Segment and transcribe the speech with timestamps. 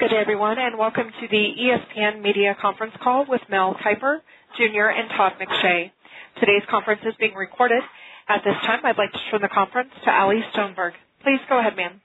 [0.00, 4.24] Good day, everyone, and welcome to the ESPN Media Conference Call with Mel Kiper,
[4.56, 4.88] Jr.
[4.88, 5.92] and Todd McShay.
[6.40, 7.82] Today's conference is being recorded.
[8.26, 10.92] At this time, I'd like to turn the conference to Ali Stoneberg.
[11.22, 12.00] Please go ahead, ma'am.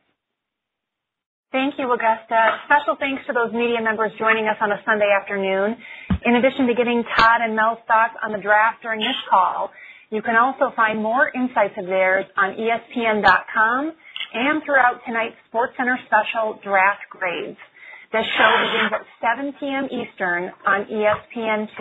[1.54, 2.60] Thank you, Augusta.
[2.68, 5.78] Special thanks to those media members joining us on a Sunday afternoon.
[6.26, 9.72] In addition to getting Todd and Mel's thoughts on the draft during this call,
[10.12, 13.94] you can also find more insights of theirs on ESPN.com
[14.34, 17.56] and throughout tonight's SportsCenter special Draft Grades.
[18.16, 19.92] The show begins at 7 p.m.
[19.92, 21.80] Eastern on ESPN2.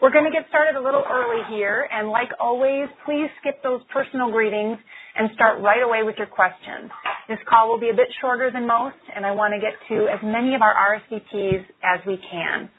[0.00, 3.80] We're going to get started a little early here, and like always, please skip those
[3.92, 4.78] personal greetings
[5.18, 6.94] and start right away with your questions.
[7.26, 10.06] This call will be a bit shorter than most, and I want to get to
[10.06, 12.70] as many of our RSVPs as we can.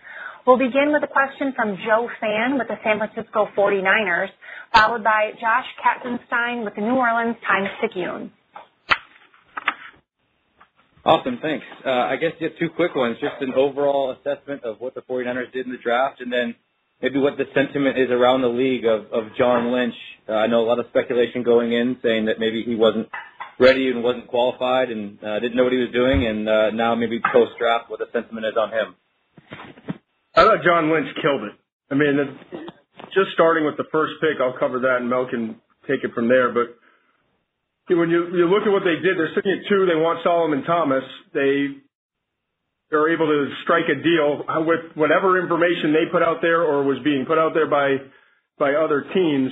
[0.48, 4.32] We'll begin with a question from Joe Fann with the San Francisco 49ers,
[4.72, 8.32] followed by Josh Katzenstein with the New Orleans Times-Picayune.
[11.06, 11.40] Awesome.
[11.42, 11.66] Thanks.
[11.86, 13.18] Uh, I guess just two quick ones.
[13.20, 16.56] Just an overall assessment of what the 49ers did in the draft, and then
[17.02, 19.96] maybe what the sentiment is around the league of of John Lynch.
[20.30, 23.10] Uh, I know a lot of speculation going in saying that maybe he wasn't
[23.60, 26.46] ready and wasn't qualified and uh, didn't know what he was doing, and
[26.78, 28.96] now maybe post-draft, what the sentiment is on him.
[30.36, 31.54] I thought John Lynch killed it.
[31.92, 32.18] I mean,
[33.14, 36.28] just starting with the first pick, I'll cover that, and Mel can take it from
[36.28, 36.52] there.
[36.52, 36.80] But
[37.90, 39.86] when you look at what they did, they're sitting at two.
[39.86, 41.04] They want Solomon Thomas.
[41.34, 41.76] They
[42.96, 47.00] are able to strike a deal with whatever information they put out there or was
[47.04, 47.98] being put out there by
[48.60, 49.50] by other teams,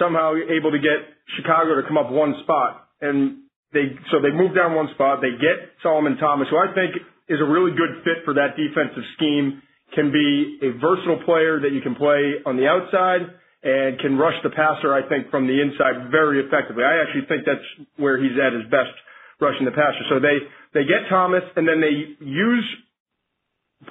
[0.00, 1.04] somehow able to get
[1.36, 2.88] Chicago to come up one spot.
[3.00, 5.20] And they so they move down one spot.
[5.20, 6.96] They get Solomon Thomas, who I think
[7.28, 9.62] is a really good fit for that defensive scheme,
[9.94, 14.36] can be a versatile player that you can play on the outside and can rush
[14.42, 16.84] the passer, I think, from the inside very effectively.
[16.84, 17.68] I actually think that's
[18.00, 18.96] where he's at his best,
[19.40, 20.04] rushing the passer.
[20.08, 20.40] So they
[20.72, 22.66] they get Thomas, and then they use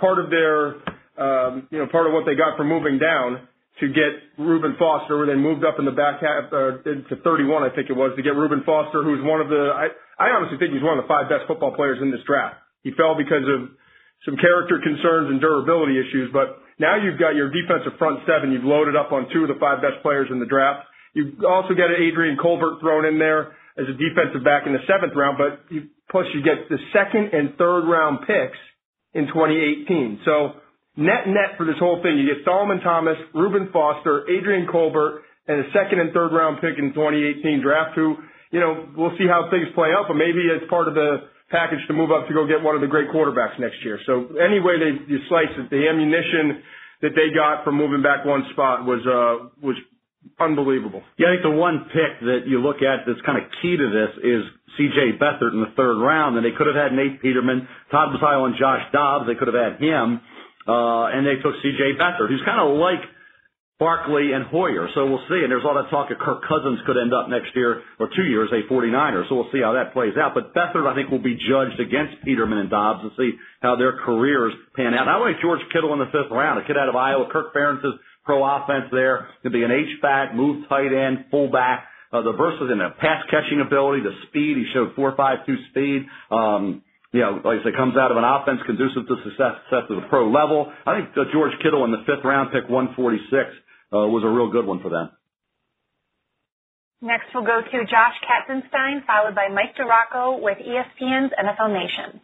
[0.02, 0.81] part of their
[1.17, 3.50] um, you know, part of what they got from moving down
[3.81, 7.70] to get Reuben Foster, where they moved up in the back half to 31, I
[7.73, 9.73] think it was, to get Reuben Foster, who's one of the
[10.17, 12.58] I honestly think he's one of the five best football players in this draft.
[12.82, 13.70] He fell because of
[14.26, 18.52] some character concerns and durability issues, but now you've got your defensive front seven.
[18.52, 20.86] You've loaded up on two of the five best players in the draft.
[21.14, 25.14] You also get Adrian Colbert thrown in there as a defensive back in the seventh
[25.17, 25.66] round, but
[26.10, 28.58] plus you get the second and third round picks
[29.14, 30.21] in 2018.
[30.26, 30.61] So
[30.98, 35.66] net net for this whole thing, you get Solomon Thomas, Reuben Foster, Adrian Colbert, and
[35.66, 37.98] a second and third round pick in 2018 draft.
[37.98, 38.17] Who
[38.52, 41.80] you know we'll see how things play out, but maybe as part of the package
[41.88, 44.00] to move up to go get one of the great quarterbacks next year.
[44.06, 46.64] So any way they you slice it, the ammunition
[47.02, 49.76] that they got from moving back one spot was uh was
[50.40, 51.02] unbelievable.
[51.18, 53.88] Yeah, I think the one pick that you look at that's kind of key to
[53.88, 54.42] this is
[54.76, 55.18] C.J.
[55.18, 58.56] Beathard in the third round, and they could have had Nate Peterman, Todd Basile, and
[58.60, 59.26] Josh Dobbs.
[59.26, 60.22] They could have had him,
[60.68, 61.98] uh, and they took C.J.
[61.98, 63.02] Beathard, who's kind of like
[63.80, 64.89] Barkley and Hoyer.
[64.95, 65.45] So we'll see.
[65.45, 68.26] And there's all that talk of Kirk Cousins could end up next year or two
[68.26, 69.30] years a 49er.
[69.30, 70.33] So we'll see how that plays out.
[70.33, 74.02] But Beathard, I think, will be judged against Peterman and Dobbs to see how their
[74.02, 75.08] careers pan out.
[75.08, 77.30] I like George Kittle in the fifth round, a kid out of Iowa.
[77.30, 79.30] Kirk Ferentz's pro offense there.
[79.43, 81.86] He'll be an H-back, move tight end, fullback.
[82.11, 84.55] Uh, the versus in the pass catching ability, the speed.
[84.55, 86.08] He showed four five two speed.
[86.32, 89.92] Um, you know, like I said, comes out of an offense conducive to success, success
[89.92, 90.71] at the pro level.
[90.87, 92.95] I think uh, George Kittle in the fifth round, pick 146
[93.93, 95.09] uh, was a real good one for them.
[97.02, 102.20] Next, we'll go to Josh Katzenstein, followed by Mike DiRocco with ESPN's NFL Nation.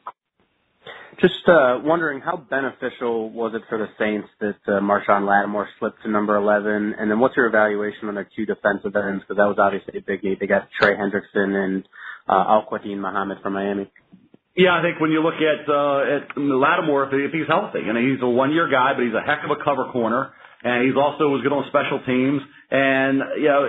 [1.21, 6.01] Just uh, wondering how beneficial was it for the Saints that uh, Marshon Lattimore slipped
[6.01, 9.21] to number 11, and then what's your evaluation on their two defensive ends?
[9.21, 10.39] Because that was obviously a big need.
[10.39, 11.87] They got Trey Hendrickson and
[12.27, 13.91] uh, Al-Quadin Muhammad from Miami.
[14.55, 17.97] Yeah, I think when you look at uh, at Lattimore, if, if he's healthy, and
[17.97, 21.27] he's a one-year guy, but he's a heck of a cover corner and he's also
[21.29, 22.41] was good on special teams.
[22.71, 23.61] And you know,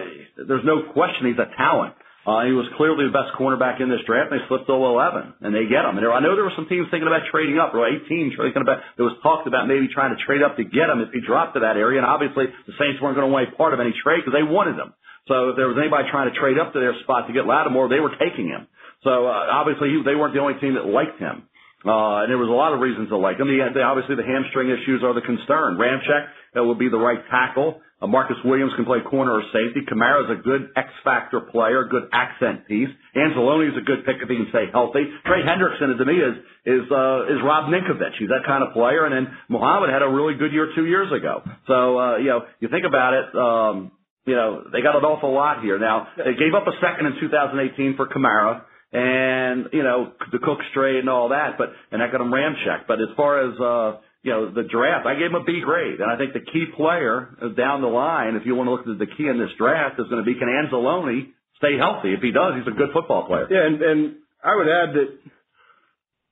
[0.47, 1.95] there's no question he's a talent.
[2.25, 4.33] Uh, he was clearly the best cornerback in this draft.
[4.33, 6.01] And they slipped to 11, and they get him.
[6.01, 8.65] And there, I know there were some teams thinking about trading up, or 18 thinking
[8.65, 8.81] about.
[8.97, 11.61] There was talked about maybe trying to trade up to get him if he dropped
[11.61, 12.01] to that area.
[12.01, 14.81] And obviously, the Saints weren't going to want part of any trade because they wanted
[14.81, 14.97] him.
[15.29, 17.93] So if there was anybody trying to trade up to their spot to get Lattimore,
[17.93, 18.69] they were taking him.
[19.05, 21.45] So uh, obviously, he, they weren't the only team that liked him.
[21.85, 23.47] Uh, and there was a lot of reasons to like him.
[23.47, 25.77] The, the, obviously, the hamstring issues are the concern.
[25.77, 27.83] Ramczyk that will be the right tackle.
[28.01, 29.85] Uh, Marcus Williams can play corner or safety.
[29.85, 32.89] Kamara is a good X factor player, good accent piece.
[33.15, 35.05] Anzalone is a good pick if he can stay healthy.
[35.27, 36.35] Trey Hendrickson to me is
[36.65, 38.17] is uh, is Rob Ninkovich.
[38.19, 39.05] He's that kind of player.
[39.05, 41.43] And then Muhammad had a really good year two years ago.
[41.67, 43.27] So uh, you know, you think about it.
[43.37, 43.93] Um,
[44.27, 45.79] you know, they got an awful lot here.
[45.79, 50.65] Now they gave up a second in 2018 for Kamara and you know the Cook's
[50.73, 52.87] trade and all that, but and that got him Ramczyk.
[52.87, 55.99] But as far as uh, you know the draft, I gave him a B grade,
[55.99, 58.99] and I think the key player down the line, if you want to look at
[59.03, 62.15] the key in this draft, is going to be can Anzalone stay healthy.
[62.15, 63.51] If he does, he's a good football player.
[63.51, 64.01] Yeah, and, and
[64.47, 65.11] I would add that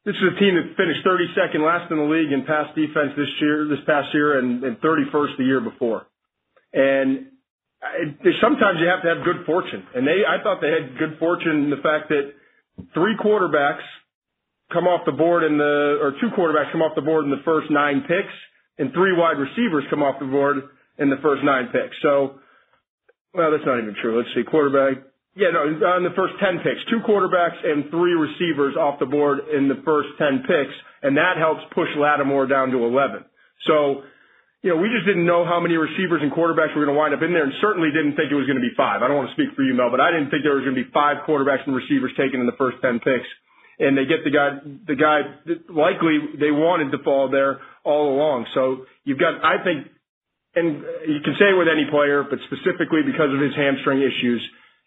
[0.06, 3.31] this is a team that finished 32nd last in the league in pass defense this
[3.43, 6.06] year, this past year, and, and 31st the year before.
[6.73, 7.26] And
[7.82, 11.19] I, sometimes you have to have good fortune, and they I thought they had good
[11.19, 12.38] fortune in the fact that
[12.94, 13.84] three quarterbacks
[14.73, 17.44] come off the board in the, or two quarterbacks come off the board in the
[17.44, 18.34] first nine picks,
[18.79, 20.56] and three wide receivers come off the board
[20.99, 21.94] in the first nine picks.
[22.02, 22.40] So,
[23.34, 24.17] well, that's not even true.
[24.17, 25.05] Let's see, quarterback.
[25.34, 29.49] Yeah, no, on the first 10 picks, two quarterbacks and three receivers off the board
[29.49, 33.25] in the first 10 picks, and that helps push Lattimore down to 11.
[33.67, 34.02] So,
[34.62, 37.11] you know, we just didn't know how many receivers and quarterbacks were going to wind
[37.11, 39.03] up in there, and certainly didn't think it was going to be five.
[39.03, 40.79] I don't want to speak for you, Mel, but I didn't think there was going
[40.79, 43.26] to be five quarterbacks and receivers taken in the first ten picks.
[43.82, 45.26] And they get the guy, the guy
[45.67, 48.47] likely they wanted to fall there all along.
[48.55, 49.91] So you've got, I think,
[50.55, 54.38] and you can say it with any player, but specifically because of his hamstring issues,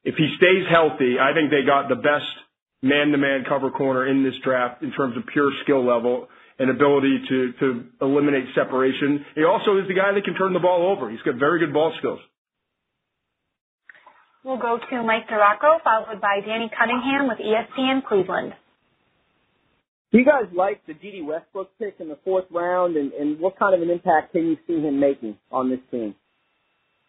[0.07, 2.29] if he stays healthy, I think they got the best
[2.79, 6.29] man-to-man cover corner in this draft in terms of pure skill level
[6.59, 9.25] an ability to, to eliminate separation.
[9.35, 11.11] He also is the guy that can turn the ball over.
[11.11, 12.19] He's got very good ball skills.
[14.43, 18.53] We'll go to Mike DiRocco, followed by Danny Cunningham with ESPN Cleveland.
[20.11, 23.57] Do you guys like the Dede Westbrook pick in the fourth round, and, and what
[23.57, 26.15] kind of an impact can you see him making on this team?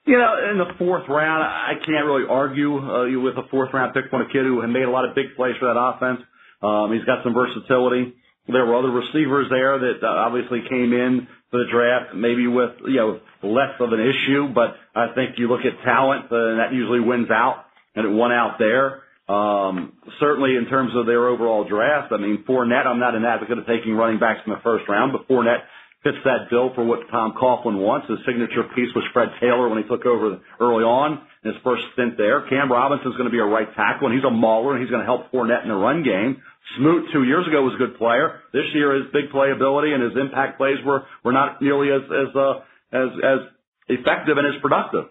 [0.06, 3.92] You know, in the fourth round, I can't really argue uh, with a fourth round
[3.92, 6.20] pick from a kid who had made a lot of big plays for that offense.
[6.62, 8.14] Um, he's got some versatility.
[8.48, 12.70] There were other receivers there that uh, obviously came in for the draft, maybe with
[12.86, 16.60] you know less of an issue, but I think you look at talent, uh, and
[16.60, 19.02] that usually wins out, and it won out there.
[19.28, 23.58] Um, certainly in terms of their overall draft, I mean Fournette, I'm not an advocate
[23.58, 25.66] of taking running backs in the first round, but Fournette
[26.04, 28.06] fits that bill for what Tom Coughlin wants.
[28.08, 32.16] His signature piece was Fred Taylor when he took over early on his first stint
[32.16, 32.46] there.
[32.48, 35.00] Cam Robinson's going to be a right tackle, and he's a mauler, and he's going
[35.00, 36.42] to help Fournette in the run game.
[36.78, 38.42] Smoot two years ago was a good player.
[38.52, 42.30] This year his big playability and his impact plays were were not nearly as as
[42.34, 42.54] uh,
[42.92, 43.40] as as
[43.88, 45.06] effective and as productive.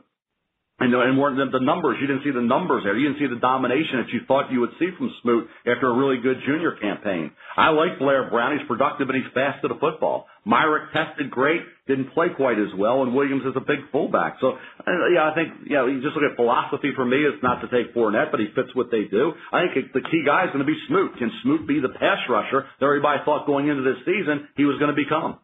[0.76, 3.00] And, and weren't the, the numbers, you didn't see the numbers there.
[3.00, 5.96] You didn't see the domination that you thought you would see from Smoot after a
[5.96, 7.32] really good junior campaign.
[7.56, 8.60] I like Blair Brown.
[8.60, 10.28] He's productive and he's fast to the football.
[10.44, 14.36] Myrick tested great, didn't play quite as well, and Williams is a big fullback.
[14.44, 17.42] So, uh, yeah, I think, you know, you just look at philosophy for me, it's
[17.42, 19.32] not to take Fournette, but he fits what they do.
[19.56, 21.16] I think the key guy is going to be Smoot.
[21.18, 24.78] Can Smoot be the pass rusher that everybody thought going into this season he was
[24.78, 25.40] going to become?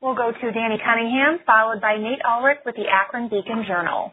[0.00, 4.12] We'll go to Danny Cunningham, followed by Nate Ulrich with the Akron Beacon Journal.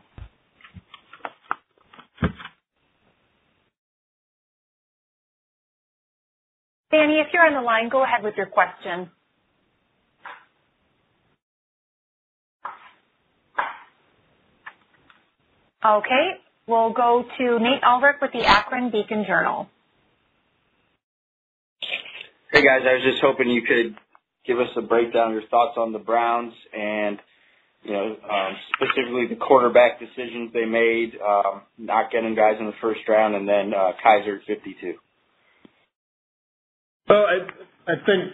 [6.92, 9.10] Danny, if you're on the line, go ahead with your question.
[15.86, 16.31] Okay,
[16.68, 19.69] we'll go to Nate Ulrich with the Akron Beacon Journal.
[22.51, 23.95] Hey guys, I was just hoping you could
[24.48, 27.20] give us a breakdown of your thoughts on the Browns and
[27.84, 32.78] you know um, specifically the quarterback decisions they made, um, not getting guys in the
[32.82, 34.94] first round, and then uh, Kizer at 52.
[37.10, 38.34] Well, I I think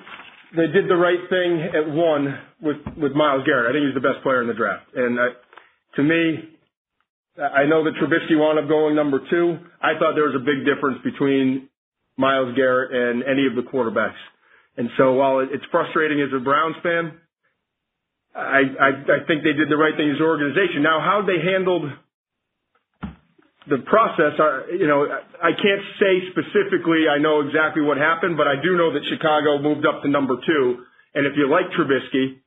[0.55, 3.69] they did the right thing at one with with Myles Garrett.
[3.69, 5.27] I think he's the best player in the draft, and I,
[5.97, 6.49] to me.
[7.35, 9.57] I know that Trubisky wound up going number two.
[9.81, 11.67] I thought there was a big difference between
[12.15, 14.21] Myles Garrett and any of the quarterbacks.
[14.77, 17.13] And so while it's frustrating as a Browns fan,
[18.33, 20.81] I, I, I think they did the right thing as an organization.
[20.81, 21.85] Now, how they handled
[23.69, 24.33] the process,
[24.73, 28.91] you know, I can't say specifically I know exactly what happened, but I do know
[28.91, 30.83] that Chicago moved up to number two.
[31.13, 32.41] And if you like Trubisky,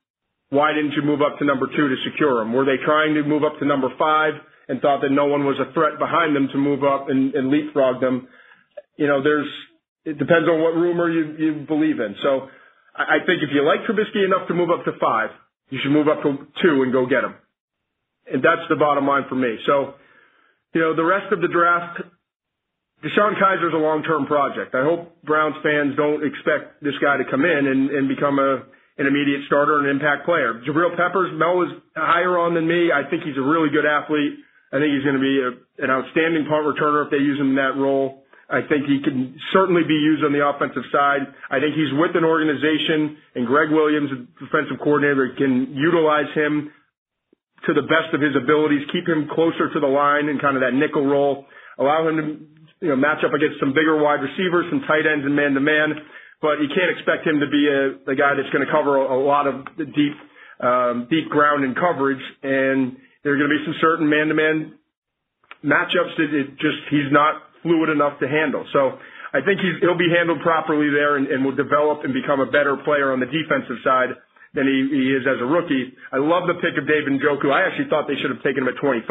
[0.50, 2.52] why didn't you move up to number two to secure him?
[2.52, 4.34] Were they trying to move up to number five
[4.68, 7.48] and thought that no one was a threat behind them to move up and, and
[7.48, 8.28] leapfrog them?
[8.96, 9.48] You know, there's
[10.06, 12.14] it depends on what rumor you, you believe in.
[12.22, 12.46] So
[12.94, 15.30] I, I think if you like Trubisky enough to move up to five,
[15.68, 17.34] you should move up to two and go get him.
[18.30, 19.58] And that's the bottom line for me.
[19.66, 19.98] So,
[20.74, 22.02] you know, the rest of the draft,
[23.02, 24.74] DeShone Kizer is a long-term project.
[24.74, 28.62] I hope Browns fans don't expect this guy to come in and, and become a,
[28.98, 30.62] an immediate starter and an impact player.
[30.66, 32.90] Jabril Peppers, Mel is higher on than me.
[32.90, 34.38] I think he's a really good athlete.
[34.72, 35.50] I think he's going to be a,
[35.86, 38.25] an outstanding punt returner if they use him in that role.
[38.46, 41.26] I think he can certainly be used on the offensive side.
[41.50, 46.70] I think he's with an organization, and Gregg Williams, the defensive coordinator, can utilize him
[47.66, 50.62] to the best of his abilities, keep him closer to the line in kind of
[50.62, 51.46] that nickel role.
[51.78, 52.24] allow him to
[52.86, 55.60] you know match up against some bigger wide receivers, some tight ends, and man to
[55.60, 55.98] man.
[56.38, 59.10] But you can't expect him to be a the guy that's going to cover a,
[59.10, 60.16] a lot of the deep
[60.62, 64.36] um, deep ground in coverage, and there are going to be some certain man to
[64.38, 64.78] man
[65.64, 68.64] matchups that it just he's not fluid enough to handle.
[68.72, 68.98] So
[69.32, 72.76] I think he'll be handled properly there and, and will develop and become a better
[72.84, 74.16] player on the defensive side
[74.56, 75.92] than he, he is as a rookie.
[76.12, 77.52] I love the pick of David Njoku.
[77.52, 79.04] I actually thought they should have taken him at 25.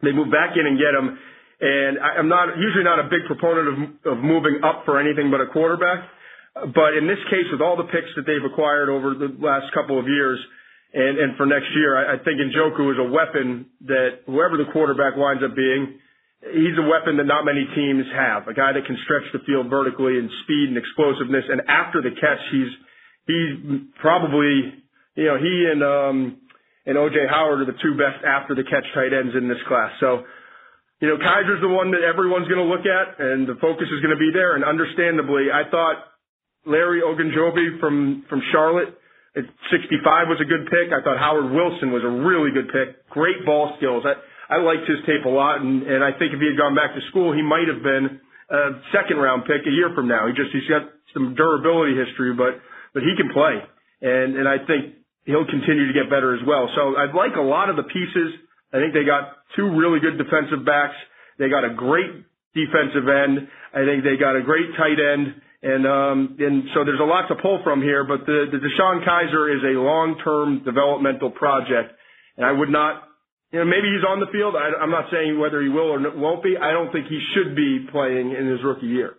[0.00, 1.18] They move back in and get him.
[1.60, 5.28] And I, I'm not usually not a big proponent of, of moving up for anything
[5.28, 6.08] but a quarterback.
[6.56, 10.00] But in this case, with all the picks that they've acquired over the last couple
[10.00, 10.40] of years,
[10.92, 14.66] and, and for next year, I, I think Njoku is a weapon that whoever the
[14.72, 16.00] quarterback winds up being,
[16.40, 18.48] he's a weapon that not many teams have.
[18.48, 21.44] A guy that can stretch the field vertically in speed and explosiveness.
[21.48, 22.72] And after the catch, he's
[23.28, 23.52] he's
[24.00, 24.80] probably
[25.16, 26.16] you know he and um
[26.88, 29.92] and OJ Howard are the two best after the catch tight ends in this class.
[30.00, 30.24] So
[31.04, 34.00] you know Kizer's the one that everyone's going to look at, and the focus is
[34.00, 34.56] going to be there.
[34.56, 36.08] And understandably, I thought
[36.64, 38.96] Larry Ogunjobi from from Charlotte
[39.36, 40.90] at 65 was a good pick.
[40.90, 43.06] I thought Howard Wilson was a really good pick.
[43.10, 44.02] Great ball skills.
[44.02, 44.18] I,
[44.50, 46.90] I liked his tape a lot, and, and I think if he had gone back
[46.98, 48.18] to school, he might have been
[48.50, 50.26] a second round pick a year from now.
[50.26, 52.58] He just he's got some durability history, but
[52.90, 53.62] but he can play,
[54.02, 56.66] and and I think he'll continue to get better as well.
[56.74, 58.34] So I like a lot of the pieces.
[58.74, 60.98] I think they got two really good defensive backs.
[61.38, 62.10] They got a great
[62.50, 63.46] defensive end.
[63.70, 65.38] I think they got a great tight end.
[65.62, 69.04] And um, and so there's a lot to pull from here, but the, the DeShone
[69.04, 71.92] Kizer is a long-term developmental project,
[72.38, 73.09] and I would not
[73.50, 74.54] you know, maybe he's on the field.
[74.54, 76.54] I, I'm not saying whether he will or won't be.
[76.54, 79.18] I don't think he should be playing in his rookie year.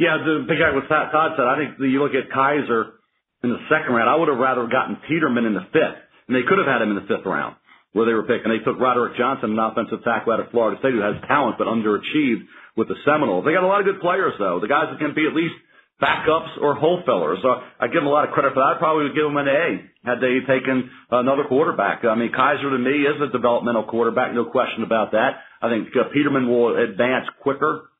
[0.00, 1.44] Yeah, the big guy with Todd said.
[1.44, 2.96] I think you look at Kizer
[3.44, 4.08] in the second round.
[4.08, 6.94] I would have rather gotten Peterman in the fifth, and they could have had him
[6.94, 7.58] in the fifth round
[7.92, 8.48] where they were picking.
[8.48, 11.66] They took Roderick Johnson, an offensive tackle out of Florida State, who has talent but
[11.66, 12.46] underachieved
[12.76, 13.44] with the Seminoles.
[13.44, 14.60] They got a lot of good players though.
[14.60, 15.58] The guys that can be at least
[16.00, 17.38] backups or hole fillers.
[17.42, 18.76] So I give them a lot of credit for that.
[18.76, 19.66] I probably would give them an A
[20.06, 22.04] had they taken another quarterback.
[22.04, 25.42] I mean, Kizer to me is a developmental quarterback, no question about that.
[25.60, 27.90] I think uh, Peterman will advance quicker.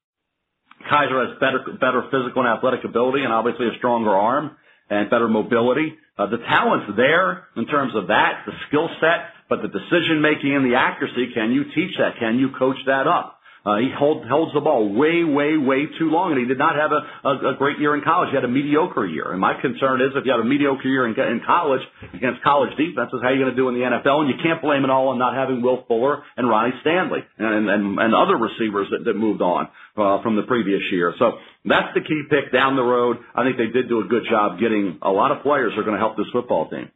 [0.86, 4.56] Kizer has better, better physical and athletic ability and obviously a stronger arm
[4.90, 5.94] and better mobility.
[6.16, 10.54] Uh, the talent's there in terms of that, the skill set, but the decision making
[10.54, 12.18] and the accuracy, can you teach that?
[12.18, 13.37] Can you coach that up?
[13.68, 16.72] Uh, he hold, holds the ball way, way, way too long, and he did not
[16.72, 18.32] have a, a, a great year in college.
[18.32, 19.28] He had a mediocre year.
[19.28, 21.84] And my concern is if you have a mediocre year in, in college
[22.16, 24.24] against college defenses, how are you going to do in the NFL?
[24.24, 27.68] And you can't blame it all on not having Will Fuller and Ronnie Stanley and,
[27.68, 29.68] and, and other receivers that, that moved on
[30.00, 31.12] uh, from the previous year.
[31.18, 31.36] So
[31.68, 33.20] that's the key pick down the road.
[33.36, 35.84] I think they did do a good job getting a lot of players who are
[35.84, 36.88] going to help this football team.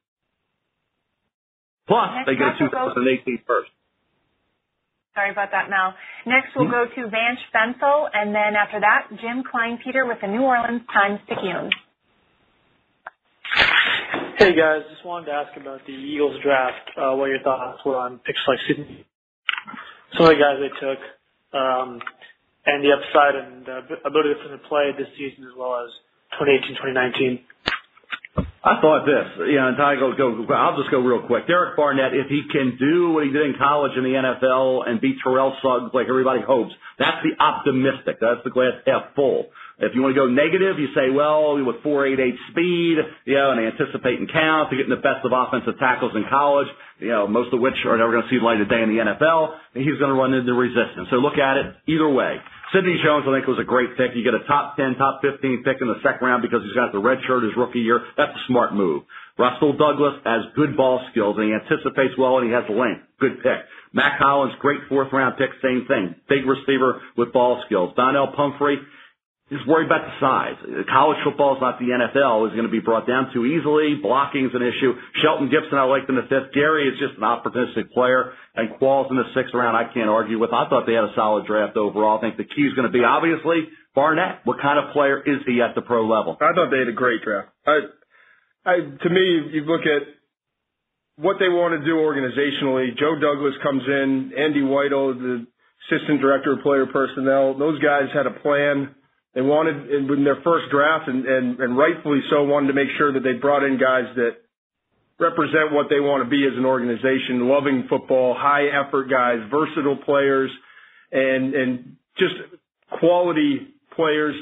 [1.85, 3.69] Plus, Next they get a 2018 first.
[5.15, 5.93] Sorry about that, Mel.
[6.25, 10.41] Next, we'll go to Vance Fensel, and then after that, Jim Kleinpeter with the New
[10.41, 11.71] Orleans Times-Picayune.
[14.39, 14.81] Hey, guys.
[14.91, 18.41] Just wanted to ask about the Eagles draft, uh, what your thoughts were on picks
[18.49, 19.05] like Sidney,
[20.17, 20.99] some of the guys they took,
[21.53, 22.01] um,
[22.65, 25.93] and the upside and uh, ability for them to play this season as well as
[26.41, 28.49] 2018, 2019.
[28.63, 31.51] I thought this, you know, and I go, go, I'll just go real quick.
[31.51, 35.01] Derek Barnett, if he can do what he did in college in the NFL and
[35.01, 38.23] beat Terrell Suggs like everybody hopes, that's the optimistic.
[38.23, 39.51] That's the glass half full.
[39.83, 42.23] If you want to go negative, you say, well, with 488
[42.55, 46.71] speed, you know, and anticipating counts, they're getting the best of offensive tackles in college,
[47.03, 48.95] you know, most of which are never going to see the light of day in
[48.95, 51.11] the NFL, and he's going to run into resistance.
[51.11, 52.39] So look at it either way.
[52.73, 54.17] Sidney Jones, I think, was a great pick.
[54.17, 56.89] You get a top 10, top 15 pick in the second round because he's got
[56.89, 58.01] the red shirt his rookie year.
[58.17, 59.03] That's smart move.
[59.39, 63.09] Rasul Douglas has good ball skills and he anticipates well and he has length.
[63.19, 63.65] Good pick.
[63.93, 66.15] Mack Hollins, great fourth round pick, same thing.
[66.29, 67.93] Big receiver with ball skills.
[67.97, 68.77] Donnel Pumphrey,
[69.53, 70.57] just worried about the size.
[70.89, 72.49] College football is not the NFL.
[72.49, 74.01] is going to be brought down too easily.
[74.01, 74.97] Blocking is an issue.
[75.21, 76.55] Shelton Gibson, I liked in the fifth.
[76.55, 78.33] Gerry is just an opportunistic player.
[78.55, 80.53] And Qualls in the sixth round, I can't argue with.
[80.53, 82.17] I thought they had a solid draft overall.
[82.17, 84.41] I think the key is going to be obviously Barnett.
[84.45, 86.39] What kind of player is he at the pro level?
[86.41, 87.53] I thought they had a great draft.
[87.67, 87.93] I,
[88.65, 90.07] I, to me, you look at
[91.17, 92.97] what they want to do organizationally.
[92.97, 94.33] Joe Douglas comes in.
[94.37, 95.47] Andy Weidl, the
[95.89, 97.59] assistant director of player personnel.
[97.59, 98.95] Those guys had a plan
[99.35, 103.13] they wanted in their first draft, and, and, and rightfully so, wanted to make sure
[103.15, 104.45] that they brought in guys that
[105.19, 109.97] represent what they want to be as an organization, loving football, high effort guys, versatile
[110.05, 110.51] players,
[111.13, 112.35] and and just
[113.01, 114.35] quality players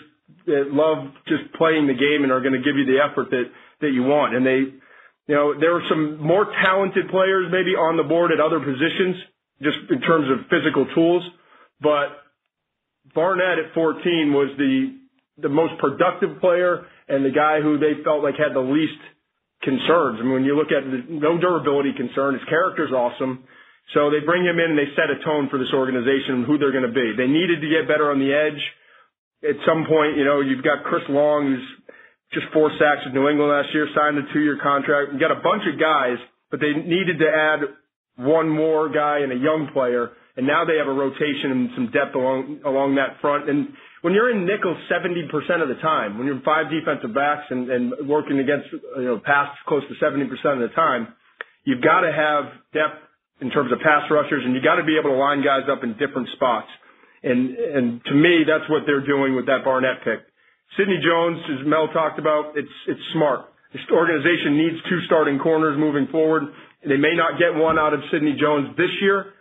[0.46, 3.46] that love just playing the game and are going to give you the effort that
[3.80, 4.34] that you want.
[4.34, 4.76] And they,
[5.26, 9.16] you know, there were some more talented players maybe on the board at other positions,
[9.62, 11.22] just in terms of physical tools,
[11.80, 12.20] but
[13.14, 15.00] Barnett at 14 was the
[15.40, 19.00] the most productive player and the guy who they felt like had the least
[19.62, 20.20] concerns.
[20.20, 23.44] I mean, when you look at the, no durability concern, his character's awesome.
[23.96, 26.58] So they bring him in and they set a tone for this organization and who
[26.58, 27.16] they're going to be.
[27.16, 28.60] They needed to get better on the edge.
[29.42, 31.66] At some point, you know, you've got Chris Long, who's
[32.32, 35.12] just four sacks with New England last year, signed a two-year contract.
[35.12, 36.18] You got a bunch of guys,
[36.50, 37.60] but they needed to add
[38.16, 40.10] one more guy and a young player
[40.40, 43.50] and now they have a rotation and some depth along along that front.
[43.50, 45.28] And when you're in nickel 70%
[45.60, 49.52] of the time, when you're five defensive backs and, and working against you know pass
[49.66, 51.12] close to 70% of the time,
[51.64, 53.04] you've got to have depth
[53.44, 55.82] in terms of pass rushers, and you've got to be able to line guys up
[55.82, 56.68] in different spots.
[57.22, 60.24] And and to me, that's what they're doing with that Barnett pick.
[60.76, 63.50] Sidney Jones, as Mel talked about, it's it's smart.
[63.72, 66.44] This organization needs two starting corners moving forward.
[66.86, 69.34] They may not get one out of Sidney Jones this year,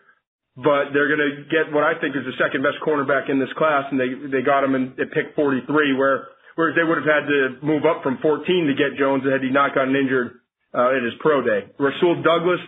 [0.58, 3.50] but they're going to get what I think is the second best cornerback in this
[3.58, 5.66] class, and they they got him in, at pick 43,
[5.98, 9.42] where whereas they would have had to move up from 14 to get Jones had
[9.42, 10.42] he not gotten injured
[10.74, 11.70] uh, at his pro day.
[11.80, 12.60] Rasul Douglas,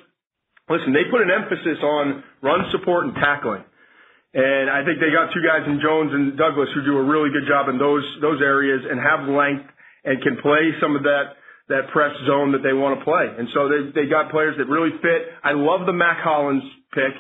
[0.69, 3.65] listen, they put an emphasis on run support and tackling.
[4.31, 7.27] And I think they got two guys in Jones and Douglas who do a really
[7.35, 9.67] good job in those those areas and have length
[10.07, 11.35] and can play some of that
[11.67, 13.27] that press zone that they want to play.
[13.27, 15.35] And so they they got players that really fit.
[15.43, 16.63] I love the Mack Hollins
[16.95, 17.11] pick.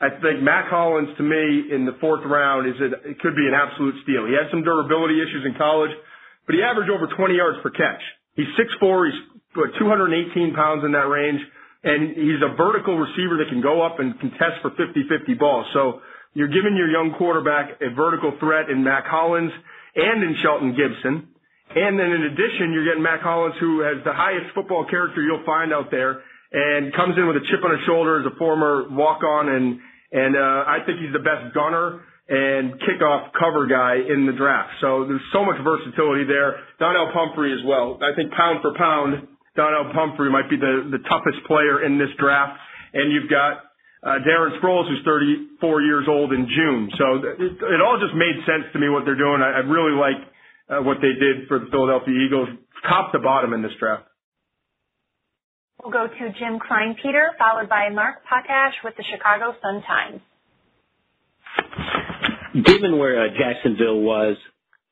[0.00, 3.44] I think Mack Hollins to me in the fourth round is a, it could be
[3.48, 4.24] an absolute steal.
[4.28, 5.92] He had some durability issues in college,
[6.44, 8.00] but he averaged over 20 yards per catch.
[8.32, 9.20] He's 6'4", he's
[9.76, 11.40] 218 pounds in that range,
[11.84, 15.68] and he's a vertical receiver that can go up and contest for 50-50 balls.
[15.76, 16.00] So
[16.34, 19.52] you're giving your young quarterback a vertical threat in Mack Hollins
[19.96, 21.28] and in Shelton Gibson.
[21.74, 25.46] And then in addition, you're getting Mack Hollins, who has the highest football character you'll
[25.46, 26.22] find out there,
[26.52, 29.80] and comes in with a chip on his shoulder as a former walk-on and
[30.12, 34.74] and uh, I think he's the best gunner and kickoff cover guy in the draft.
[34.80, 36.58] So there's so much versatility there.
[36.78, 37.98] Donnel Pumphrey as well.
[38.02, 42.10] I think pound for pound, Donnel Pumphrey might be the, the toughest player in this
[42.18, 42.58] draft.
[42.92, 43.69] And you've got
[44.02, 46.90] uh, Darren Sproles, who's 34 years old in June.
[46.96, 47.04] So
[47.38, 49.42] it, it all just made sense to me what they're doing.
[49.42, 50.20] I, I really like
[50.68, 52.48] uh, what they did for the Philadelphia Eagles,
[52.88, 54.04] top to bottom in this draft.
[55.82, 60.20] We'll go to Jim Kleinpeter, followed by Mark Potash with the Chicago Sun-Times.
[62.64, 64.36] Given where uh, Jacksonville was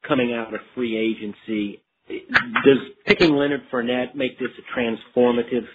[0.07, 5.67] coming out of free agency, does picking Leonard Fournette make this a transformative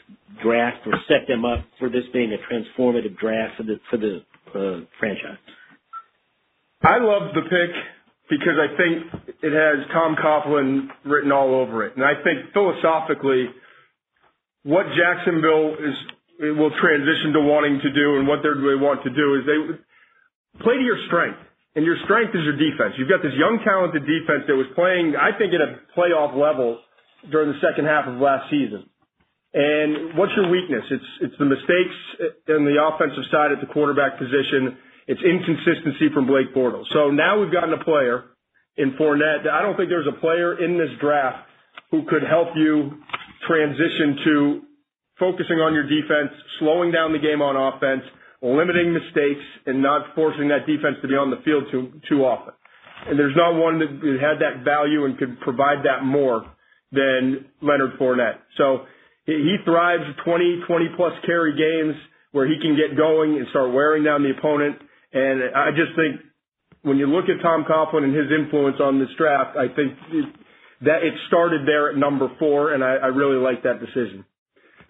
[0.41, 4.24] draft or set them up for this being a transformative draft for the for the
[4.54, 5.38] uh, franchise?
[6.82, 7.72] I love the pick
[8.30, 13.48] because I think it has Tom Coughlin written all over it, and I think philosophically
[14.63, 15.96] what Jacksonville is
[16.58, 20.76] will transition to wanting to do and what they want to do is they play
[20.76, 21.39] to your strength.
[21.76, 22.94] And your strength is your defense.
[22.98, 26.78] You've got this young, talented defense that was playing, I think, at a playoff level
[27.32, 28.86] during the second half of last season.
[29.54, 30.86] And what's your weakness?
[30.90, 31.98] It's it's the mistakes
[32.50, 34.78] in the offensive side at the quarterback position.
[35.06, 36.86] It's inconsistency from Blake Bortles.
[36.94, 38.34] So now we've gotten a player
[38.78, 39.46] in Fournette.
[39.46, 41.46] I don't think there's a player in this draft
[41.92, 42.98] who could help you
[43.48, 44.62] transition to
[45.20, 48.02] focusing on your defense, slowing down the game on offense,
[48.44, 52.54] limiting mistakes, and not forcing that defense to be on the field too too often.
[53.08, 53.90] And there's not one that
[54.22, 56.46] had that value and could provide that more
[56.92, 58.40] than Leonard Fournette.
[58.58, 58.86] So
[59.26, 61.96] he thrives 20, 20 plus carry games
[62.32, 64.78] where he can get going and start wearing down the opponent.
[65.14, 66.22] And I just think
[66.84, 69.94] when you look at Tom Coughlin and his influence on this draft, I think
[70.82, 74.26] that it started there at number four, and I, I really like that decision.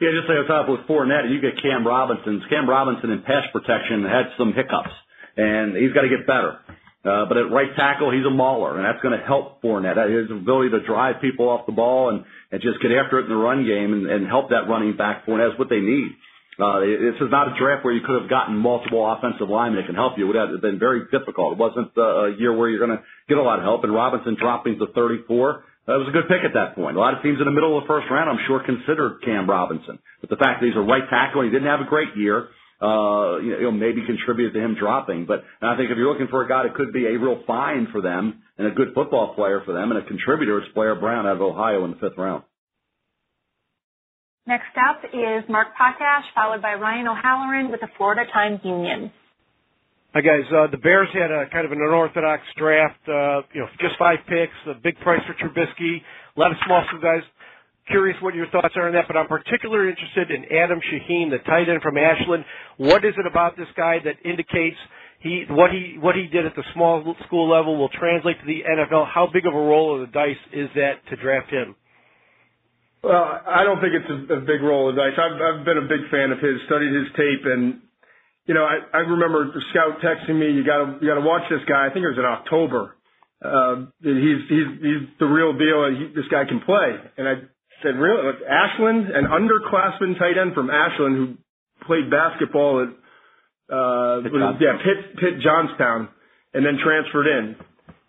[0.04, 2.44] Yeah, just say on top with Fournette, you get Cam Robinson.
[2.52, 4.92] Cam Robinson in pass protection had some hiccups,
[5.40, 6.60] and he's got to get better.
[7.08, 9.96] Uh, but at right tackle, he's a mauler, and that's going to help Fournette.
[10.12, 13.30] His ability to drive people off the ball and, and just get after it in
[13.32, 16.12] the run game and, and help that running back Fournette is what they need.
[16.60, 19.88] Uh, this is not a draft where you could have gotten multiple offensive linemen that
[19.88, 20.28] can help you.
[20.28, 21.56] It would have been very difficult.
[21.56, 23.88] It wasn't uh, a year where you're going to get a lot of help.
[23.88, 26.96] And Robinson dropping to 34, that was a good pick at that point.
[26.96, 29.50] A lot of teams in the middle of the first round, I'm sure, considered Cam
[29.50, 30.00] Robinson.
[30.22, 32.48] But the fact that he's a right tackle and he didn't have a great year,
[32.80, 35.26] uh, you know, maybe contributed to him dropping.
[35.26, 37.88] But I think if you're looking for a guy that could be a real find
[37.92, 41.28] for them and a good football player for them and a contributor, it's Blair Brown
[41.28, 42.44] out of Ohio in the fifth round.
[44.48, 49.12] Next up is Mark Potash, followed by Ryan O'Halloran with the Florida Times Union.
[50.14, 50.46] Hi guys.
[50.54, 53.02] Uh, the Bears had a kind of an unorthodox draft.
[53.10, 56.06] Uh, you know, just five picks, a big price for Trubisky,
[56.38, 57.24] a lot of small school guys.
[57.90, 61.40] Curious what your thoughts are on that, but I'm particularly interested in Adam Shaheen, the
[61.50, 62.46] tight end from Ashland.
[62.78, 64.78] What is it about this guy that indicates
[65.18, 68.62] he what he what he did at the small school level will translate to the
[68.70, 69.10] NFL.
[69.10, 71.76] How big of a roll of the dice is that to draft him?
[73.02, 75.18] Well, I don't think it's a, a big roll of dice.
[75.18, 77.82] I've, I've been a big fan of his, studied his tape, and
[78.46, 81.26] you know, I, I remember the scout texting me, "You got to you got to
[81.26, 82.96] watch this guy." I think it was in October.
[83.44, 86.96] Uh, he's he's he's the real deal, and he, this guy can play.
[87.18, 87.36] And I
[87.82, 88.24] said, "Really?
[88.48, 91.28] Ashland, an underclassman tight end from Ashland who
[91.86, 92.92] played basketball at
[93.72, 94.22] uh,
[94.60, 96.10] yeah, Pitt, Pitt Johnstown,
[96.54, 97.56] and then transferred in.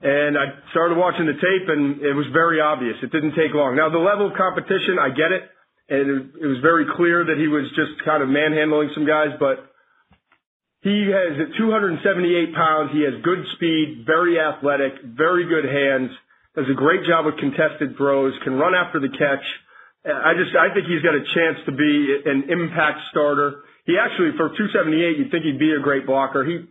[0.03, 2.97] And I started watching the tape, and it was very obvious.
[3.03, 3.77] It didn't take long.
[3.77, 5.43] Now, the level of competition, I get it,
[5.89, 9.33] and it, it was very clear that he was just kind of manhandling some guys,
[9.41, 9.73] but
[10.85, 12.93] he has at 278 pounds.
[12.93, 16.13] He has good speed, very athletic, very good hands,
[16.53, 19.43] does a great job with contested throws, can run after the catch.
[20.05, 23.65] I just, I think he's got a chance to be an impact starter.
[23.89, 26.45] He actually, for 278, you'd think he'd be a great blocker.
[26.45, 26.69] He,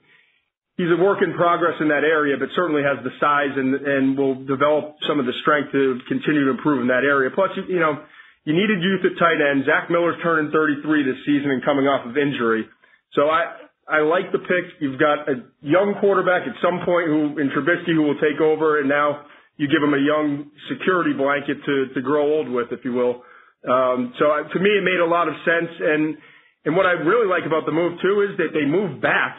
[0.77, 4.13] he's a work in progress in that area, but certainly has the size and, and
[4.13, 7.33] will develop some of the strength to continue to improve in that area.
[7.33, 7.97] Plus, you, know,
[8.45, 9.65] you needed youth at tight end.
[9.65, 12.69] Zach Miller's turning 33 this season and coming off of injury.
[13.17, 14.79] So I, I like the pick.
[14.79, 18.79] You've got a young quarterback at some point who, in Trubisky, who will take over,
[18.79, 19.25] and now
[19.57, 23.23] you give him a young security blanket to, to grow old with, if you will.
[23.67, 25.71] Um, so I, to me, it made a lot of sense.
[25.79, 26.17] And
[26.65, 29.35] and what I really like about the move too is that they moved back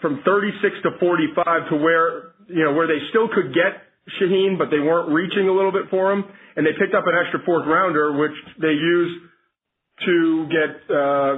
[0.00, 3.86] from 36 to 45 to where, you know, where they still could get
[4.20, 6.24] Shaheen, but they weren't reaching a little bit for him.
[6.56, 9.20] And they picked up an extra fourth rounder, which they used
[10.06, 11.32] to get, uh,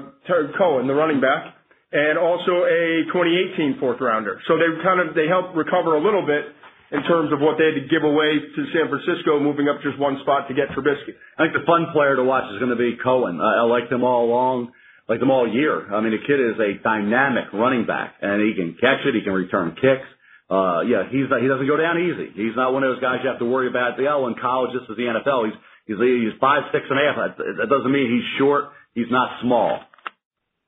[0.58, 1.54] Cohen, the running back,
[1.92, 4.40] and also a 2018 fourth rounder.
[4.46, 6.44] So they kind of, they helped recover a little bit
[6.92, 10.00] in terms of what they had to give away to San Francisco, moving up just
[10.00, 11.16] one spot to get Trubisky.
[11.36, 13.40] I think the fun player to watch is going to be Cohen.
[13.40, 14.72] I, I like them all along,
[15.08, 15.88] like them all year.
[15.92, 19.16] I mean, the kid is a dynamic running back, and he can catch it.
[19.16, 20.08] He can return kicks.
[20.48, 22.32] Uh, yeah, he's he doesn't go down easy.
[22.32, 24.00] He's not one of those guys you have to worry about.
[24.00, 25.52] The oh, in college, this is the NFL.
[25.52, 27.36] He's he's he's five six and a half.
[27.36, 28.72] That doesn't mean he's short.
[28.96, 29.84] He's not small.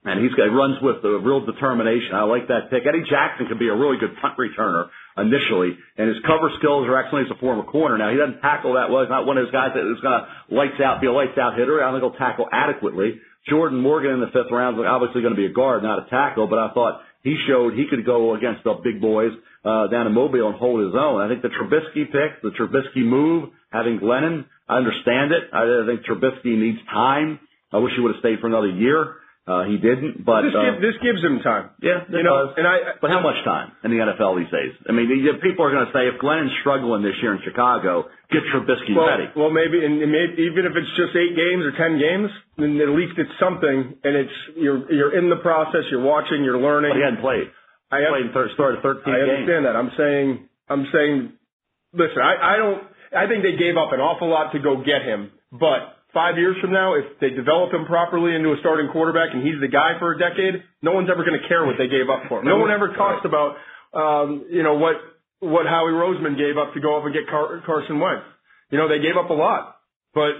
[0.02, 2.16] And he's got, he runs with a real determination.
[2.16, 2.88] I like that pick.
[2.88, 4.88] Eddie Jackson could be a really good punt returner
[5.20, 7.98] initially, and his cover skills are excellent as a former corner.
[7.98, 9.04] Now he doesn't tackle that well.
[9.04, 11.36] He's not one of those guys that is going to lights out, be a lights
[11.36, 11.84] out hitter.
[11.84, 13.20] I think he'll tackle adequately.
[13.48, 16.08] Jordan Morgan in the fifth round is obviously going to be a guard, not a
[16.08, 19.32] tackle, but I thought he showed he could go against the big boys
[19.64, 21.20] uh, down in Mobile and hold his own.
[21.20, 25.52] I think the Trubisky pick, the Trubisky move, having Glennon, I understand it.
[25.52, 27.40] I think Trubisky needs time.
[27.72, 29.19] I wish he would have stayed for another year.
[29.50, 31.74] Uh, he didn't, but this, uh, give, this gives him time.
[31.82, 32.54] Yeah, you know, does.
[32.54, 33.02] and I.
[33.02, 34.78] But how much time in the NFL these days?
[34.86, 38.06] I mean, the, people are going to say if Glennon's struggling this year in Chicago,
[38.30, 39.26] get Trubisky well, ready.
[39.34, 42.30] Well, maybe, and maybe even if it's just eight games or ten games,
[42.62, 46.62] then at least it's something, and it's you're you're in the process, you're watching, you're
[46.62, 46.94] learning.
[46.94, 47.50] But he hadn't played.
[47.90, 49.74] I have, played thir- started 13 I understand that.
[49.74, 51.34] I'm saying, I'm saying,
[51.90, 52.86] listen, I, I don't.
[53.10, 56.56] I think they gave up an awful lot to go get him, but five years
[56.60, 59.98] from now, if they develop him properly into a starting quarterback and he's the guy
[59.98, 62.46] for a decade, no one's ever going to care what they gave up for him.
[62.46, 63.56] No one ever talks about,
[63.94, 64.96] um, you know, what
[65.40, 68.24] what Howie Roseman gave up to go up and get Car- Carson Wentz.
[68.70, 69.80] You know, they gave up a lot,
[70.14, 70.36] but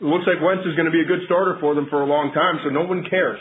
[0.00, 2.06] it looks like Wentz is going to be a good starter for them for a
[2.06, 3.38] long time, so no one cares.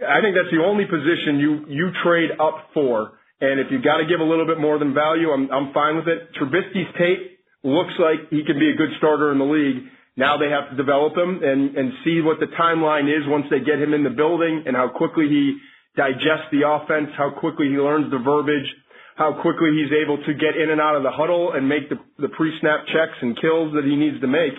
[0.00, 3.18] I think that's the only position you you trade up for.
[3.40, 5.96] And if you've got to give a little bit more than value, I'm I'm fine
[5.96, 6.30] with it.
[6.38, 9.88] Trubisky's tape looks like he can be a good starter in the league.
[10.16, 13.60] Now they have to develop him and, and see what the timeline is once they
[13.60, 15.56] get him in the building and how quickly he
[15.96, 18.68] digests the offense, how quickly he learns the verbiage,
[19.16, 21.96] how quickly he's able to get in and out of the huddle and make the,
[22.18, 24.52] the pre-snap checks and kills that he needs to make.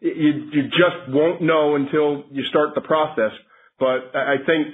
[0.00, 3.32] You, you just won't know until you start the process.
[3.78, 4.68] But I think,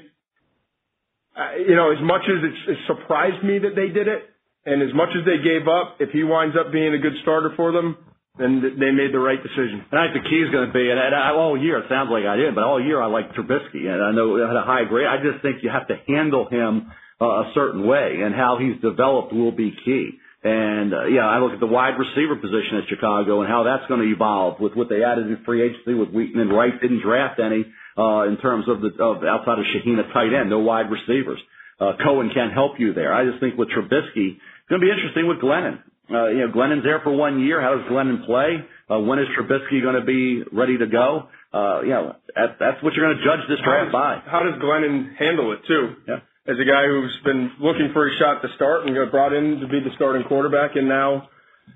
[1.69, 4.23] you know, as much as it surprised me that they did it,
[4.65, 7.53] and as much as they gave up, if he winds up being a good starter
[7.57, 7.97] for them,
[8.39, 9.85] and they made the right decision.
[9.91, 11.87] And I think the key is going to be, and, and I, all year it
[11.89, 14.63] sounds like I did, but all year I like Trubisky, and I know at a
[14.63, 15.07] high grade.
[15.07, 18.81] I just think you have to handle him uh, a certain way, and how he's
[18.83, 20.19] developed will be key.
[20.47, 23.89] And uh, yeah, I look at the wide receiver position at Chicago and how that's
[23.89, 27.03] going to evolve with what they added in free agency with Wheaton and Wright didn't
[27.03, 27.67] draft any
[27.99, 31.41] uh, in terms of the of outside of Shaheen at tight end, no wide receivers.
[31.81, 33.13] Uh, Cohen can't help you there.
[33.13, 35.81] I just think with Trubisky, it's going to be interesting with Glennon.
[36.09, 37.61] Uh, you know, Glennon's there for one year.
[37.61, 38.65] How does Glennon play?
[38.89, 41.29] Uh, when is Trubisky going to be ready to go?
[41.53, 44.23] Uh, you know, that, that's what you're going to judge this draft by.
[44.25, 45.95] How does Glennon handle it too?
[46.07, 46.21] Yeah.
[46.47, 49.59] As a guy who's been looking for a shot to start and got brought in
[49.59, 51.29] to be the starting quarterback, and now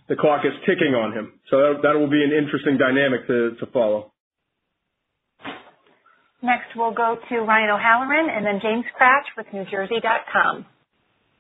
[0.09, 1.33] the clock is ticking on him.
[1.51, 4.13] So that, that will be an interesting dynamic to, to follow.
[6.43, 10.67] Next, we'll go to Ryan O'Halloran and then James Kratch with NewJersey.com.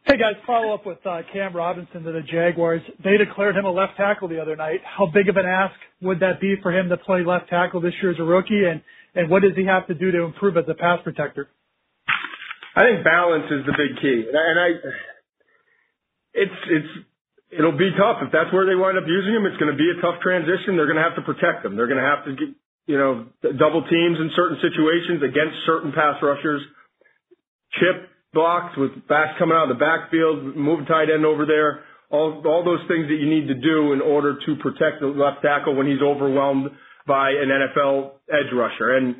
[0.07, 2.81] Hey guys, follow up with uh, Cam Robinson to the Jaguars.
[3.05, 4.81] They declared him a left tackle the other night.
[4.81, 7.93] How big of an ask would that be for him to play left tackle this
[8.01, 8.81] year as a rookie, and
[9.15, 11.49] and what does he have to do to improve as a pass protector?
[12.75, 14.69] I think balance is the big key, and I, and I
[16.33, 16.93] it's it's
[17.61, 19.45] it'll be tough if that's where they wind up using him.
[19.45, 20.81] It's going to be a tough transition.
[20.81, 21.77] They're going to have to protect him.
[21.77, 22.51] They're going to have to get,
[22.89, 23.29] you know
[23.61, 26.65] double teams in certain situations against certain pass rushers.
[27.77, 32.43] Chip blocks with backs coming out of the backfield, move tight end over there, all,
[32.47, 35.75] all those things that you need to do in order to protect the left tackle
[35.75, 36.71] when he's overwhelmed
[37.07, 38.97] by an NFL edge rusher.
[38.97, 39.17] And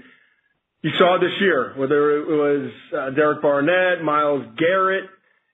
[0.83, 5.05] you saw this year, whether it was uh, Derek Barnett, Myles Garrett,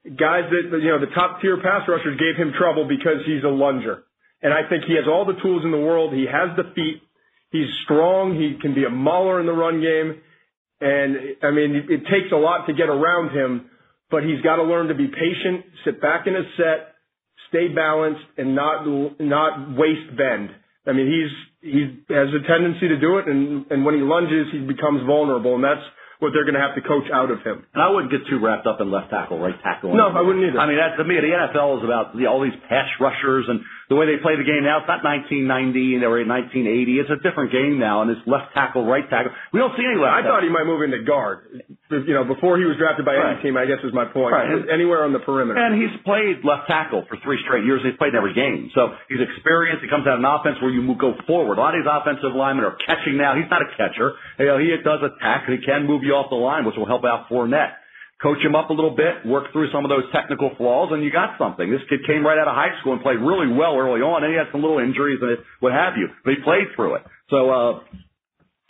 [0.04, 3.48] guys that, you know, the top tier pass rushers gave him trouble because he's a
[3.48, 4.04] lunger.
[4.42, 6.14] And I think he has all the tools in the world.
[6.14, 7.02] He has the feet.
[7.50, 8.38] He's strong.
[8.38, 10.20] He can be a mauler in the run game.
[10.80, 13.70] And I mean, it takes a lot to get around him,
[14.10, 16.94] but he's got to learn to be patient, sit back in his set,
[17.48, 18.84] stay balanced, and not
[19.18, 20.50] not waist bend.
[20.86, 21.32] I mean, he's
[21.72, 21.80] he
[22.14, 25.64] has a tendency to do it, and and when he lunges, he becomes vulnerable, and
[25.64, 25.84] that's
[26.18, 27.64] what they're going to have to coach out of him.
[27.76, 29.92] And I wouldn't get too wrapped up in left tackle, right tackle.
[29.92, 30.58] No, I wouldn't either.
[30.58, 33.60] I mean, that, to me, the NFL is about the, all these pass rushers and
[33.88, 34.82] the way they play the game now.
[34.82, 36.98] It's not 1990 or 1980.
[36.98, 39.30] It's a different game now, and it's left tackle, right tackle.
[39.54, 40.18] We don't see any left.
[40.18, 41.46] I thought he might move into guard.
[41.86, 43.38] You know, before he was drafted by right.
[43.38, 44.34] any team, I guess is my point.
[44.34, 44.66] Right.
[44.66, 45.54] Anywhere on the perimeter.
[45.54, 47.78] And he's played left tackle for three straight years.
[47.86, 49.86] He's played in every game, so he's experienced.
[49.86, 51.58] He comes out of an offense where you move, go forward.
[51.58, 53.38] A lot of these offensive linemen are catching now.
[53.38, 54.18] He's not a catcher.
[54.42, 55.46] You know, he does attack.
[55.46, 57.78] He can move you off the line, which will help out Fournette
[58.22, 61.12] coach him up a little bit, work through some of those technical flaws, and you
[61.12, 61.68] got something.
[61.70, 64.32] This kid came right out of high school and played really well early on, and
[64.32, 67.04] he had some little injuries and what have you, but he played through it.
[67.28, 67.72] So, uh,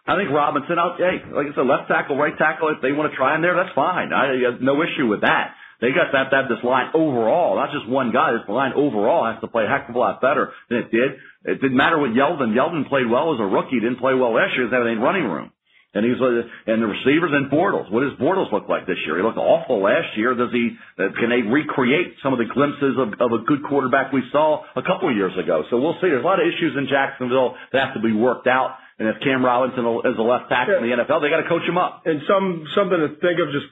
[0.06, 3.10] I think Robinson, I'll, hey, like I said, left tackle, right tackle, if they want
[3.10, 4.14] to try him there, that's fine.
[4.14, 5.54] I have no issue with that.
[5.80, 8.32] They got to have to have this line overall, not just one guy.
[8.32, 11.20] This line overall has to play a heck of a lot better than it did.
[11.44, 12.56] It didn't matter what Yeldon.
[12.56, 13.80] Yeldon played well as a rookie.
[13.82, 14.70] Didn't play well last year.
[14.70, 15.52] They had running room.
[15.96, 17.88] And he's and the receivers and Bortles.
[17.88, 19.16] What does Bortles look like this year?
[19.16, 20.36] He looked awful last year.
[20.36, 20.76] Does he?
[21.00, 24.60] Uh, can they recreate some of the glimpses of, of a good quarterback we saw
[24.76, 25.64] a couple of years ago?
[25.72, 26.12] So we'll see.
[26.12, 28.76] There's a lot of issues in Jacksonville that have to be worked out.
[29.00, 30.84] And if Cam Robinson is a left tackle yeah.
[30.84, 32.04] in the NFL, they got to coach him up.
[32.04, 33.48] And some something to think of.
[33.48, 33.68] Just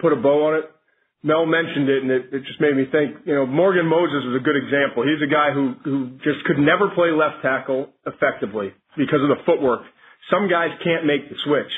[0.00, 0.66] put a bow on it.
[1.20, 3.28] Mel mentioned it, and it, it just made me think.
[3.28, 5.04] You know, Morgan Moses is a good example.
[5.04, 9.44] He's a guy who who just could never play left tackle effectively because of the
[9.44, 9.84] footwork
[10.30, 11.72] some guys can't make the switch.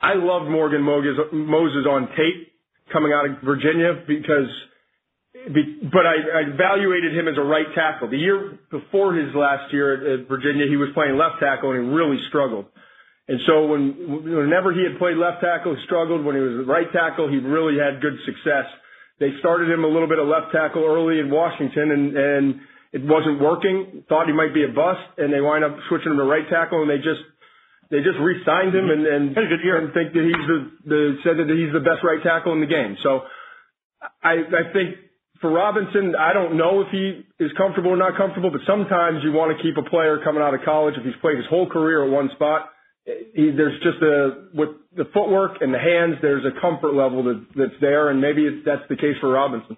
[0.00, 2.52] I loved Morgan Moses on tape
[2.92, 4.50] coming out of Virginia because,
[5.32, 8.10] but I, evaluated him as a right tackle.
[8.10, 11.88] The year before his last year at, at Virginia, he was playing left tackle and
[11.88, 12.66] he really struggled.
[13.26, 16.24] And so when, whenever he had played left tackle, he struggled.
[16.24, 18.68] When he was right tackle, he really had good success.
[19.18, 22.60] They started him a little bit of left tackle early in Washington and, and
[22.92, 24.04] it wasn't working.
[24.08, 26.82] Thought he might be a bust and they wind up switching him to right tackle
[26.82, 27.24] and they just
[27.90, 31.72] they just re-signed him and and, and think that he's the, the said that he's
[31.72, 32.96] the best right tackle in the game.
[33.02, 33.22] So
[34.22, 34.96] I I think
[35.40, 39.32] for Robinson, I don't know if he is comfortable or not comfortable, but sometimes you
[39.32, 42.04] want to keep a player coming out of college if he's played his whole career
[42.04, 42.70] at one spot.
[43.04, 46.16] He, there's just a with the footwork and the hands.
[46.22, 49.76] There's a comfort level that, that's there, and maybe it's, that's the case for Robinson.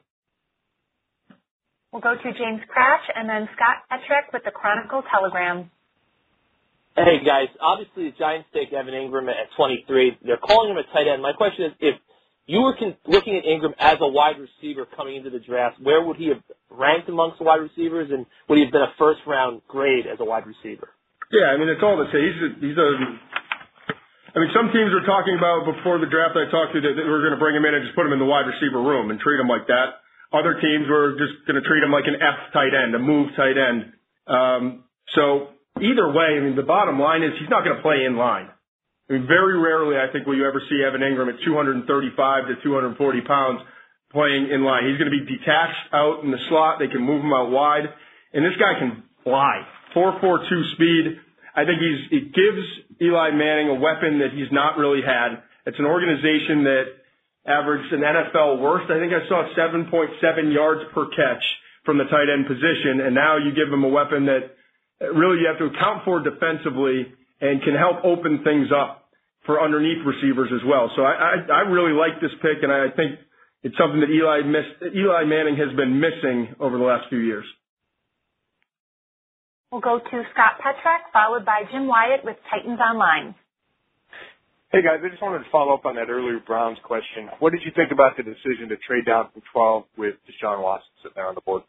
[1.91, 5.71] We'll go to James Kratch and then Scott Petrak with the Chronicle Telegram.
[6.97, 10.17] Hey guys, obviously the Giants take Evan Engram at 23.
[10.25, 11.21] They're calling him a tight end.
[11.21, 11.97] My question is, if
[12.49, 16.01] you were con- looking at Ingram as a wide receiver coming into the draft, where
[16.01, 16.41] would he have
[16.73, 20.17] ranked amongst the wide receivers, and would he have been a first round grade as
[20.21, 20.89] a wide receiver?
[21.29, 22.25] Yeah, I mean it's all the same.
[22.33, 22.91] He's a, he's a
[24.33, 27.05] I mean, some teams were talking about before the draft I talked to that, we
[27.05, 29.13] were going to bring him in and just put him in the wide receiver room
[29.13, 30.01] and treat him like that.
[30.33, 33.33] Other teams were just going to treat him like an F tight end, a move
[33.37, 33.93] tight end.
[34.29, 38.05] Um, so either way, I mean, the bottom line is he's not going to play
[38.05, 38.49] in line.
[39.09, 41.87] I mean, very rarely, I think, will you ever see Evan Engram at 235
[42.49, 43.61] to 240 pounds
[44.13, 44.89] playing in line.
[44.89, 46.79] He's going to be detached out in the slot.
[46.79, 47.87] They can move him out wide,
[48.33, 49.63] and this guy can fly.
[49.95, 51.05] 4.42 speed.
[51.55, 52.65] I think he's it gives
[53.01, 55.41] Eli Manning a weapon that he's not really had.
[55.65, 56.85] It's an organization that
[57.47, 58.91] averaged an NFL worst.
[58.91, 61.43] I think I saw 7.7 yards per catch
[61.85, 64.57] from the tight end position, and now you give him a weapon that
[65.01, 69.09] really you have to account for defensively and can help open things up
[69.45, 70.91] for underneath receivers as well.
[70.97, 73.21] So I, I, I really like this pick, and I think
[73.63, 74.95] it's something that Eli missed.
[74.95, 77.45] Eli Manning has been missing over the last few years.
[79.71, 83.35] We'll go to Scott Petrak, followed by Jim Wyatt with Titans Online.
[84.73, 87.31] Hey guys, I just wanted to follow up on that earlier Browns question.
[87.39, 90.91] What did you think about the decision to trade down from 12 with Deshaun Watson
[91.03, 91.63] sitting there on the board?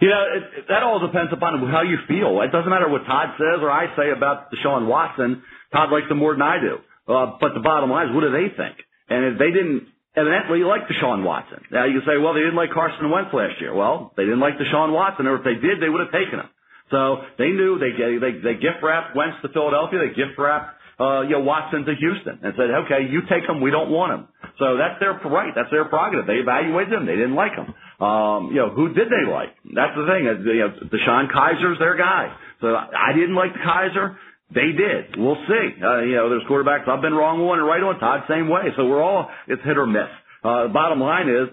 [0.00, 2.40] You know, it, that all depends upon how you feel.
[2.42, 5.42] It doesn't matter what Todd says or I say about Deshaun Watson.
[5.72, 6.78] Todd likes him more than I do.
[7.08, 8.76] Uh, but the bottom line is, what do they think?
[9.08, 11.60] And if they didn't evidently like Deshaun Watson.
[11.70, 13.74] Now you can say, well, they didn't like Carson Wentz last year.
[13.74, 16.48] Well, they didn't like Deshaun Watson, or if they did, they would have taken him.
[16.90, 20.06] So they knew they they they gift wrapped Wentz to Philadelphia.
[20.06, 23.60] They gift wrapped uh, you know Watson to Houston and said, okay, you take him.
[23.60, 24.28] We don't want him.
[24.58, 25.52] So that's their right.
[25.54, 26.26] That's their prerogative.
[26.26, 27.06] They evaluated him.
[27.06, 27.74] They didn't like him.
[28.00, 29.52] Um, you know, who did they like?
[29.64, 30.24] That's the thing.
[30.24, 32.34] You know, DeShone Kizer's their guy.
[32.60, 34.16] So I didn't like the Kizer.
[34.54, 35.16] They did.
[35.18, 35.66] We'll see.
[35.82, 37.98] Uh, you know, there's quarterbacks I've been wrong on and right on.
[37.98, 38.72] Todd same way.
[38.76, 40.08] So we're all it's hit or miss.
[40.44, 41.48] Uh, bottom line is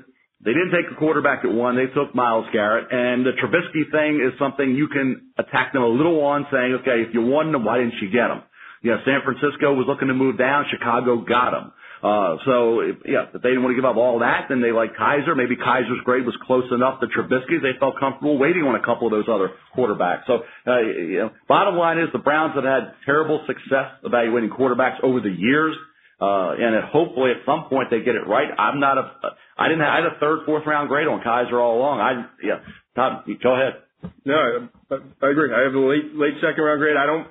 [0.45, 1.75] they didn't take a quarterback at one.
[1.75, 5.87] They took Myles Garrett, and the Trubisky thing is something you can attack them a
[5.87, 8.43] little on, saying, okay, if you wanted him, why didn't you get him?
[8.83, 10.65] You know, San Francisco was looking to move down.
[10.69, 11.71] Chicago got him.
[12.03, 14.91] Uh, so, yeah, if they didn't want to give up all that, then they like
[14.99, 15.39] Kizer.
[15.39, 17.63] Maybe Kizer's grade was close enough to Trubisky.
[17.63, 20.27] They felt comfortable waiting on a couple of those other quarterbacks.
[20.27, 24.99] So, uh, you know, bottom line is the Browns have had terrible success evaluating quarterbacks
[25.01, 25.75] over the years.
[26.19, 28.47] Uh, and it, hopefully at some point they get it right.
[28.57, 29.11] I'm not a,
[29.57, 31.99] I didn't have, I had a third, fourth round grade on Kizer all along.
[31.99, 32.59] I, yeah,
[32.95, 33.79] Todd, go ahead.
[34.25, 35.51] No, I, I agree.
[35.55, 36.95] I have a late, late second round grade.
[36.95, 37.27] I don't,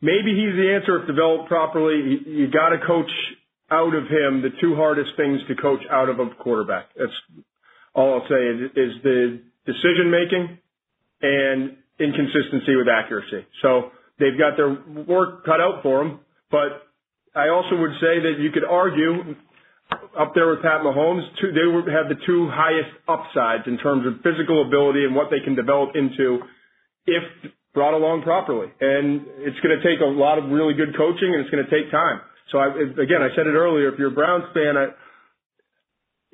[0.00, 1.96] maybe he's the answer if developed properly.
[1.96, 3.10] You, you got to coach
[3.70, 6.86] out of him the two hardest things to coach out of a quarterback.
[6.96, 7.12] That's
[7.94, 10.58] all I'll say is, is the decision making
[11.20, 13.46] and inconsistency with accuracy.
[13.62, 16.88] So they've got their work cut out for them, but
[17.34, 19.34] I also would say that you could argue
[20.18, 24.20] up there with Pat Mahomes, two, they have the two highest upsides in terms of
[24.22, 26.40] physical ability and what they can develop into
[27.06, 27.22] if
[27.74, 28.68] brought along properly.
[28.80, 31.70] And it's going to take a lot of really good coaching, and it's going to
[31.70, 32.20] take time.
[32.50, 33.92] So I, again, I said it earlier.
[33.92, 34.92] If you're a Browns fan, I,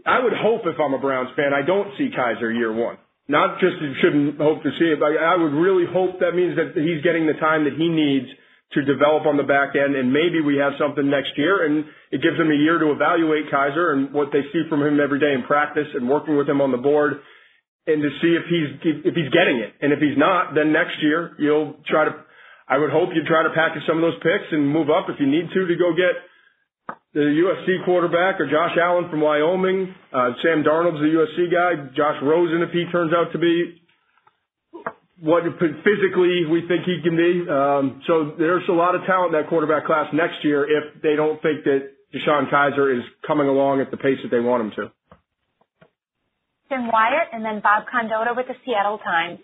[0.07, 2.99] I would hope if I'm a Browns fan, I don't see Kizer year one.
[3.27, 6.61] Not just you shouldn't hope to see it, but I would really hope that means
[6.61, 8.29] that he's getting the time that he needs
[8.77, 12.21] to develop on the back end, and maybe we have something next year, and it
[12.21, 15.33] gives them a year to evaluate Kizer and what they see from him every day
[15.33, 17.23] in practice and working with him on the board
[17.87, 18.69] and to see if he's
[19.05, 19.77] if he's getting it.
[19.81, 22.13] And if he's not, then next year you'll try to.
[22.67, 25.21] I would hope you'd try to package some of those picks and move up if
[25.21, 26.17] you need to to go get
[27.13, 29.95] the USC quarterback or Josh Allen from Wyoming.
[30.13, 31.95] Uh, Sam Darnold's the USC guy.
[31.95, 33.81] Josh Rosen, if he turns out to be
[35.21, 37.49] what physically we think he can be.
[37.49, 41.17] Um, so there's a lot of talent in that quarterback class next year if they
[41.17, 44.73] don't think that DeShone Kizer is coming along at the pace that they want him
[44.77, 44.93] to.
[46.69, 49.39] Tim Wyatt, and then Bob Condotta with the Seattle Times.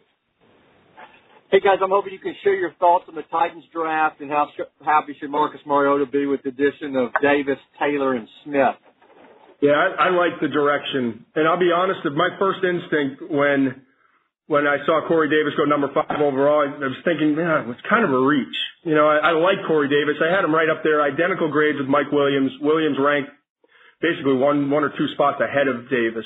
[1.50, 4.46] Hey guys, I'm hoping you can share your thoughts on the Titans draft and how
[4.84, 8.78] happy should Marcus Mariota be with the addition of Davis, Taylor, and Smith.
[9.60, 12.00] Yeah, I, I like the direction, and I'll be honest.
[12.04, 13.82] If My first instinct when
[14.46, 18.02] when I saw Corey Davis go number five overall, I was thinking, man, it's kind
[18.02, 18.56] of a reach.
[18.82, 20.22] You know, I, I like Corey Davis.
[20.22, 22.50] I had him right up there, identical grades with Mike Williams.
[22.62, 23.30] Williams ranked
[24.00, 26.24] basically one one or two spots ahead of Davis.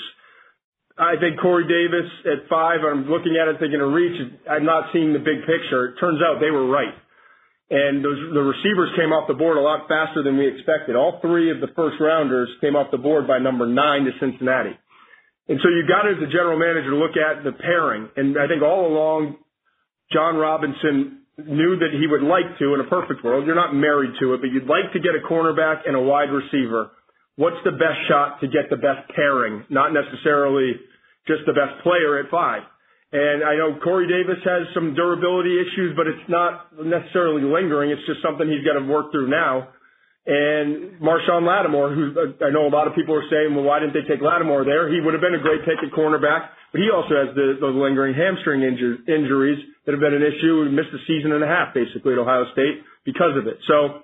[0.94, 4.14] I think Corey Davis at five, I'm looking at it thinking a reach.
[4.46, 5.90] I'm not seeing the big picture.
[5.90, 6.94] It turns out they were right.
[7.70, 10.94] And those, the receivers came off the board a lot faster than we expected.
[10.94, 14.78] All three of the first rounders came off the board by number nine to Cincinnati.
[15.48, 18.08] And so you got as the general manager to look at the pairing.
[18.14, 19.42] And I think all along,
[20.12, 24.14] Jon Robinson knew that he would like to, in a perfect world, you're not married
[24.20, 26.94] to it, but you'd like to get a cornerback and a wide receiver
[27.36, 30.78] what's the best shot to get the best pairing, not necessarily
[31.26, 32.62] just the best player at five.
[33.14, 37.94] And I know Corey Davis has some durability issues, but it's not necessarily lingering.
[37.94, 39.70] It's just something he's got to work through now.
[40.26, 42.10] And Marshon Lattimore, who
[42.42, 44.90] I know a lot of people are saying, well, why didn't they take Lattimore there?
[44.90, 48.16] He would have been a great pick at cornerback, but he also has the, lingering
[48.16, 50.64] hamstring injur- injuries that have been an issue.
[50.64, 53.60] He missed a season and a half basically at Ohio State because of it.
[53.68, 54.00] So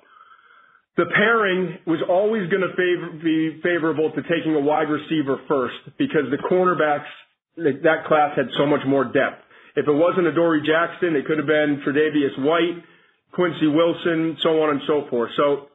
[0.96, 5.76] the pairing was always going to favor, be favorable to taking a wide receiver first
[5.98, 7.08] because the cornerbacks,
[7.56, 9.42] that class had so much more depth.
[9.76, 12.82] If it wasn't Adoree Jackson, it could have been Tre'Davious White,
[13.32, 15.30] Quincy Wilson, so on and so forth.
[15.36, 15.70] So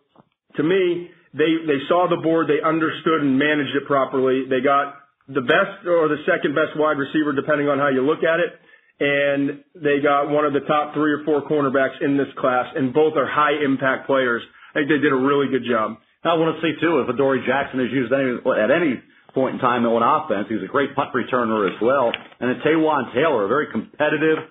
[0.57, 4.45] to me, they, they saw the board, they understood and managed it properly.
[4.49, 4.95] They got
[5.27, 8.59] the best or the second best wide receiver, depending on how you look at it.
[8.99, 12.93] And they got one of the top three or four cornerbacks in this class, and
[12.93, 14.41] both are high impact players.
[14.75, 15.97] I think they did a really good job.
[16.27, 18.99] I want to see too if Adoree Jackson is used any, at any
[19.31, 20.47] point in time on offense.
[20.49, 22.11] He's a great punt returner as well.
[22.11, 24.41] And then Taywan Taylor, a very competitive,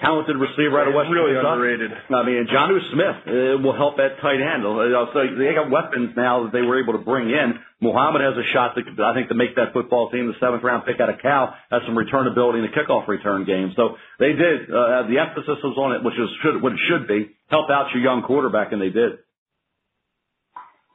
[0.00, 1.44] talented receiver out of Western Kentucky.
[1.44, 1.90] underrated.
[1.92, 4.66] I mean, Jonnu Smith uh, will help at tight end.
[4.66, 7.58] Uh, So they got weapons now that they were able to bring in.
[7.82, 10.26] Muhammad has a shot, to, I think, to make that football team.
[10.26, 13.44] The seventh round pick out of Cal has some return ability in the kickoff return
[13.44, 13.74] game.
[13.76, 14.72] So they did.
[14.72, 17.36] Uh, the emphasis was on it, which is should, what it should be.
[17.52, 19.20] Help out your young quarterback, and they did.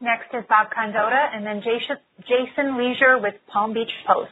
[0.02, 4.32] Next is Bob Condotta, and then Jason, Jason Lieser with Palm Beach Post.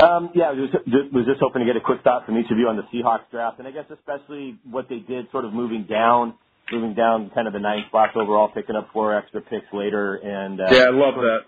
[0.00, 2.50] Um, yeah, I was just, was just hoping to get a quick thought from each
[2.50, 5.52] of you on the Seahawks draft, and I guess especially what they did, sort of
[5.52, 6.32] moving down,
[6.72, 10.60] moving down kind of the ninth spot overall, picking up four extra picks later, and
[10.60, 11.40] uh, Yeah, I love that.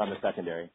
[0.00, 0.68] on the secondary.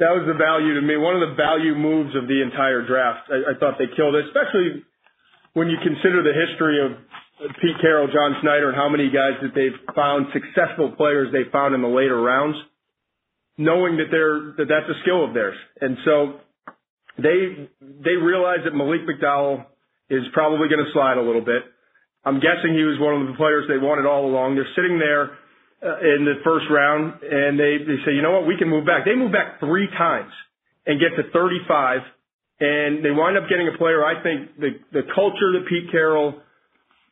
[0.00, 0.96] That was the value to me.
[0.96, 3.30] One of the value moves of the entire draft.
[3.30, 4.82] I, I thought they killed it, especially
[5.54, 6.98] when you consider the history of
[7.38, 11.74] Pete Carroll, John Schneider, and how many guys that they've found successful players they found
[11.74, 12.56] in the later rounds,
[13.56, 15.56] knowing that they're that that's a skill of theirs.
[15.80, 16.40] And so
[17.18, 19.66] they they realize that Malik McDowell
[20.10, 21.62] is probably going to slide a little bit.
[22.24, 24.58] I'm guessing he was one of the players they wanted all along.
[24.58, 25.38] They're sitting there
[25.78, 28.84] uh, in the first round, and they they say, you know what, we can move
[28.84, 29.06] back.
[29.06, 30.32] They move back three times
[30.86, 32.02] and get to 35,
[32.58, 34.02] and they wind up getting a player.
[34.02, 36.42] I think the the culture that Pete Carroll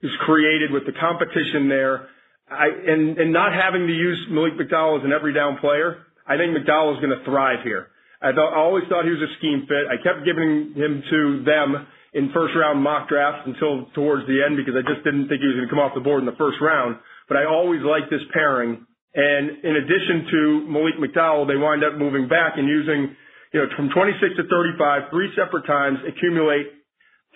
[0.03, 2.09] is created with the competition there,
[2.51, 6.07] I and and not having to use Malik McDowell as an every down player.
[6.27, 7.89] I think McDowell is going to thrive here.
[8.23, 9.87] I thought I always thought he was a scheme fit.
[9.87, 14.57] I kept giving him to them in first round mock drafts until towards the end
[14.57, 16.39] because I just didn't think he was going to come off the board in the
[16.41, 16.97] first round.
[17.29, 18.87] But I always liked this pairing.
[19.17, 23.17] And in addition to Malik McDowell, they wind up moving back and using,
[23.53, 26.73] you know, from 26 to 35, three separate times, accumulate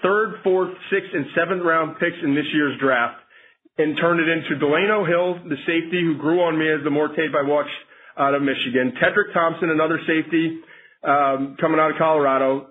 [0.03, 3.21] third, fourth, sixth, and seventh round picks in this year's draft
[3.79, 7.09] and turn it into Delano Hill, the safety who grew on me as the more
[7.09, 7.71] tape I watched
[8.19, 8.93] out of Michigan.
[9.01, 10.61] Tedric Thompson, another safety
[11.05, 12.67] um, coming out of Colorado.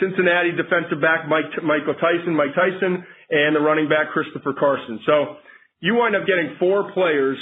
[0.00, 4.98] Cincinnati defensive back Mike Michael Tyson, Mike Tyson, and the running back Christopher Carson.
[5.04, 5.36] So
[5.80, 7.38] you wind up getting four players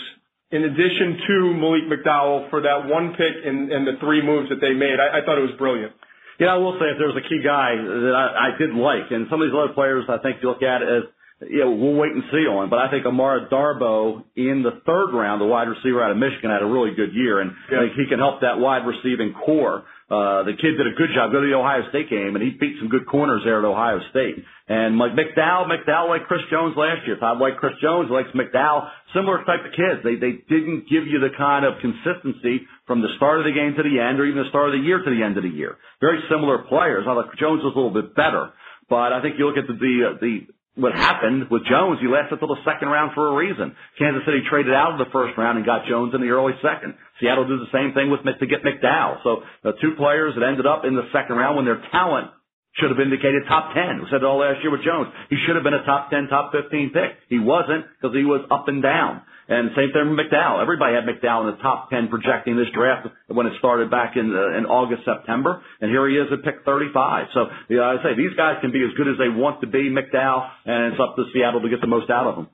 [0.50, 4.60] in addition to Malik McDowell for that one pick and, and the three moves that
[4.60, 4.96] they made.
[4.96, 5.92] I, I thought it was brilliant.
[6.38, 9.10] Yeah, I will say if there was a key guy that I, I did like,
[9.10, 11.10] and some of these other players I think you look at as,
[11.50, 15.10] you know, we'll wait and see on, but I think Amara Darboh in the third
[15.14, 17.98] round, the wide receiver out of Michigan, had a really good year, and I think
[17.98, 19.82] he can help that wide receiving corps.
[20.08, 21.36] Uh, the kid did a good job.
[21.36, 24.00] Go to the Ohio State game, and he beat some good corners there at Ohio
[24.08, 24.40] State.
[24.64, 27.20] And like McDowell, McDowell like Chris Jones last year.
[27.20, 28.88] Todd like Chris Jones likes McDowell.
[29.12, 30.00] Similar type of kids.
[30.00, 33.76] They they didn't give you the kind of consistency from the start of the game
[33.76, 35.52] to the end, or even the start of the year to the end of the
[35.52, 35.76] year.
[36.00, 37.04] Very similar players.
[37.04, 38.56] I like Jones was a little bit better,
[38.88, 40.34] but I think you look at the the, the
[40.78, 43.74] what happened with Jones, he lasted until the second round for a reason.
[43.98, 46.94] Kansas City traded out of the first round and got Jones in the early second.
[47.18, 49.18] Seattle did the same thing with to get McDowell.
[49.26, 52.30] So the two players that ended up in the second round when their talent
[52.78, 53.98] should have indicated top 10.
[53.98, 55.10] We said it all last year with Jones.
[55.30, 57.18] He should have been a top 10, top 15 pick.
[57.28, 59.22] He wasn't because he was up and down.
[59.48, 60.60] And same thing with McDowell.
[60.60, 64.28] Everybody had McDowell in the top 10 projecting this draft when it started back in
[64.28, 65.62] uh, in August, September.
[65.80, 67.28] And here he is at pick 35.
[67.32, 69.88] So, yeah, I say these guys can be as good as they want to be,
[69.88, 72.48] McDowell, and it's up to Seattle to get the most out of them.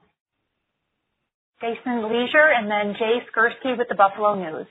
[1.61, 4.67] Jason Lieser, and then Jay Skurski with the Buffalo News.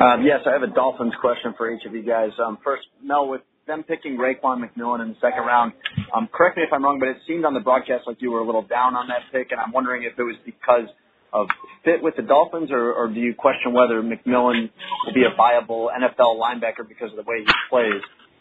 [0.00, 2.30] Um, yes, I have a Dolphins question for each of you guys.
[2.38, 5.72] Um, first, Mel, with them picking Raekwon McMillan in the second round,
[6.16, 8.40] um, correct me if I'm wrong, but it seemed on the broadcast like you were
[8.40, 10.88] a little down on that pick, and I'm wondering if it was because
[11.32, 11.46] of
[11.84, 14.70] fit with the Dolphins, or, or do you question whether McMillan
[15.06, 18.00] will be a viable NFL linebacker because of the way he plays?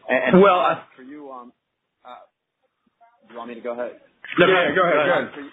[0.09, 1.51] And, and Well, I- for you, um,
[2.05, 2.15] uh,
[3.28, 3.91] do you want me to go ahead?
[4.39, 5.34] Yeah, go ahead, go ahead.
[5.36, 5.49] For you-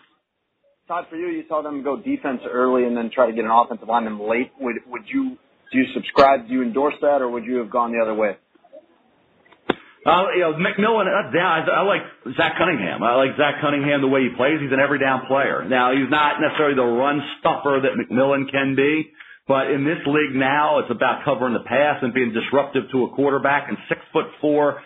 [0.87, 3.51] Todd, for you, you saw them go defense early and then try to get an
[3.51, 4.53] offensive lineman late.
[4.61, 5.39] Would would you
[5.73, 6.47] do you subscribe?
[6.47, 8.37] Do you endorse that, or would you have gone the other way?
[10.05, 12.05] Uh, you know, McMillan, uh, yeah, I, I like
[12.37, 13.03] Zach Cunningham.
[13.03, 14.61] I like Zach Cunningham the way he plays.
[14.61, 15.65] He's an every down player.
[15.65, 19.09] Now, he's not necessarily the run stuffer that McMillan can be,
[19.49, 23.17] but in this league now, it's about covering the pass and being disruptive to a
[23.17, 23.69] quarterback.
[23.69, 24.85] And six foot four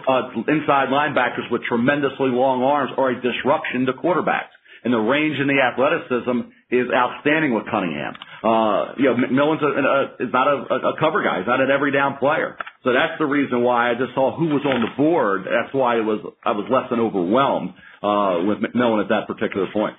[0.00, 4.52] uh, inside linebackers with tremendously long arms are a disruption to quarterbacks.
[4.84, 8.14] And the range and the athleticism is outstanding with Cunningham.
[8.44, 11.38] Uh, you know, McMillan's a, a, is not a, a cover guy.
[11.38, 12.58] He's not an every down player.
[12.84, 15.48] So that's the reason why I just saw who was on the board.
[15.48, 17.72] That's why it was I was less than overwhelmed
[18.04, 19.96] uh, with McMillan at that particular point.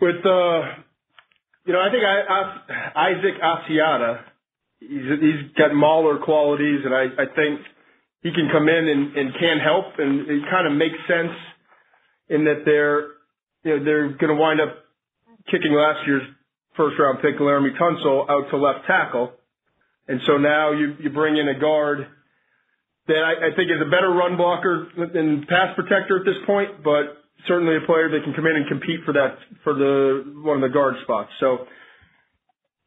[0.00, 0.80] With uh,
[1.68, 2.40] you know, I think I, I,
[3.12, 4.20] Isaac Asiata,
[4.80, 7.60] he's he's got Mauler qualities, and I I think
[8.22, 11.36] he can come in and, and can help, and it kind of makes sense
[12.30, 13.12] in that they're
[13.60, 14.72] you know they're going to wind up
[15.50, 16.24] kicking last year's
[16.76, 19.32] first round pick Laremy Tunsil out to left tackle,
[20.08, 22.06] and so now you you bring in a guard
[23.08, 26.84] that I, I think is a better run blocker than pass protector at this point,
[26.84, 27.18] but
[27.48, 30.62] certainly a player that can come in and compete for that for the one of
[30.62, 31.30] the guard spots.
[31.40, 31.66] So,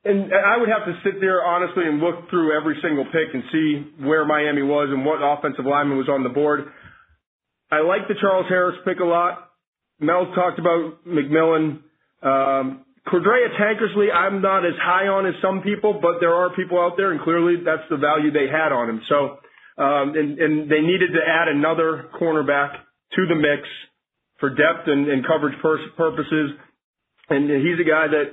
[0.05, 3.43] and I would have to sit there honestly and look through every single pick and
[3.51, 6.71] see where Miami was and what offensive lineman was on the board.
[7.71, 9.49] I like the Charles Harris pick a lot.
[9.99, 11.81] Mel talked about McMillan.
[12.21, 16.79] Um, Cordrea Tankersley, I'm not as high on as some people, but there are people
[16.79, 19.01] out there, and clearly that's the value they had on him.
[19.07, 19.37] So
[19.77, 22.79] um, and, and they needed to add another cornerback
[23.15, 23.67] to the mix
[24.39, 26.51] for depth and, and coverage pur- purposes.
[27.29, 28.31] And he's a guy that,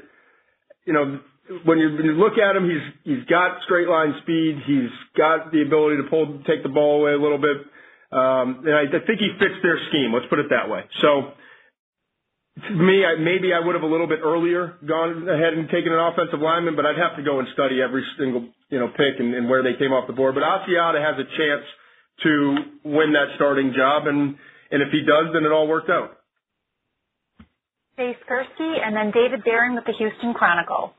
[0.87, 1.18] you know,
[1.64, 4.62] when you, when you look at him, he's he's got straight line speed.
[4.66, 7.66] He's got the ability to pull, take the ball away a little bit.
[8.12, 10.12] Um, and I, I think he fits their scheme.
[10.14, 10.83] Let's put it that way.
[11.01, 11.33] So
[12.57, 15.99] me, I, maybe I would have a little bit earlier gone ahead and taken an
[15.99, 19.35] offensive lineman, but I'd have to go and study every single you know pick and,
[19.35, 20.35] and where they came off the board.
[20.35, 21.65] But Asiata has a chance
[22.23, 24.37] to win that starting job, and
[24.71, 26.19] and if he does, then it all worked out.
[27.97, 30.93] Jay Skurski and then David Barron with the Houston Chronicle.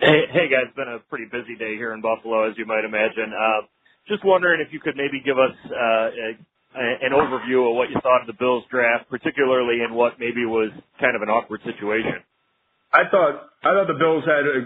[0.00, 3.32] Hey, hey guys, been a pretty busy day here in Buffalo, as you might imagine.
[3.32, 3.66] Uh,
[4.06, 6.38] just wondering if you could maybe give us uh, a
[6.76, 10.70] an overview of what you thought of the Bills draft, particularly in what maybe was
[11.00, 12.22] kind of an awkward situation.
[12.92, 14.58] I thought I thought the Bills had a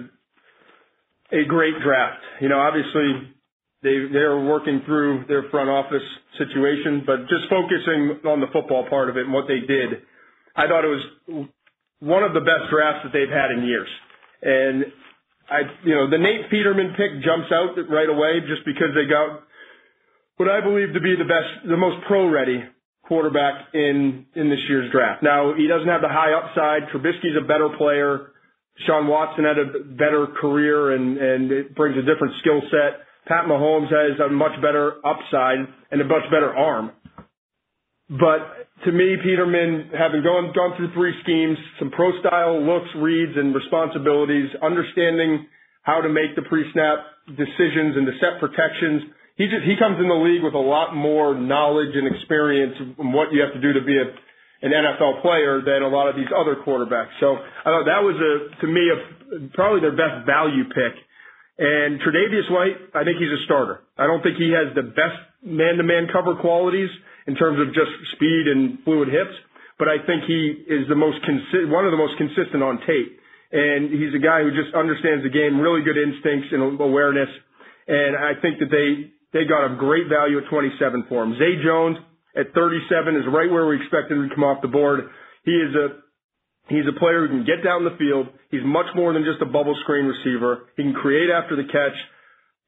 [1.43, 2.23] a great draft.
[2.41, 3.33] You know, obviously
[3.83, 6.03] they they are working through their front office
[6.39, 10.03] situation, but just focusing on the football part of it and what they did,
[10.57, 11.49] I thought it was
[12.01, 13.89] one of the best drafts that they've had in years.
[14.43, 14.85] And
[15.51, 19.43] I, you know, the Nate Peterman pick jumps out right away just because they got
[20.41, 22.64] what I believe to be the best, the most pro-ready
[23.05, 25.22] quarterback in in this year's draft.
[25.22, 26.88] Now he doesn't have the high upside.
[26.88, 28.32] Trubisky's a better player.
[28.86, 33.05] Sean Watson had a better career and and it brings a different skill set.
[33.28, 35.61] Pat Mahomes has a much better upside
[35.93, 36.93] and a much better arm.
[38.09, 43.36] But to me, Peterman, having gone gone through three schemes, some pro style looks, reads,
[43.36, 45.47] and responsibilities, understanding
[45.82, 49.05] how to make the pre-snap decisions and to set protections
[49.41, 53.16] he just he comes in the league with a lot more knowledge and experience on
[53.16, 54.05] what you have to do to be a
[54.61, 57.16] an NFL player than a lot of these other quarterbacks.
[57.16, 58.97] So I thought that was a to me a
[59.57, 60.93] probably their best value pick.
[61.57, 63.80] And Tre'Davious White, I think he's a starter.
[63.97, 66.88] I don't think he has the best man-to-man cover qualities
[67.26, 69.36] in terms of just speed and fluid hips,
[69.76, 73.12] but I think he is the most consi- one of the most consistent on tape.
[73.53, 77.28] And he's a guy who just understands the game, really good instincts and awareness.
[77.88, 81.35] And I think that they they got a great value at 27 for him.
[81.39, 81.99] Zay Jones
[82.37, 85.09] at 37 is right where we expected him to come off the board.
[85.45, 86.01] He is a
[86.70, 88.31] He's a player who can get down the field.
[88.55, 90.70] He's much more than just a bubble screen receiver.
[90.78, 91.99] He can create after the catch.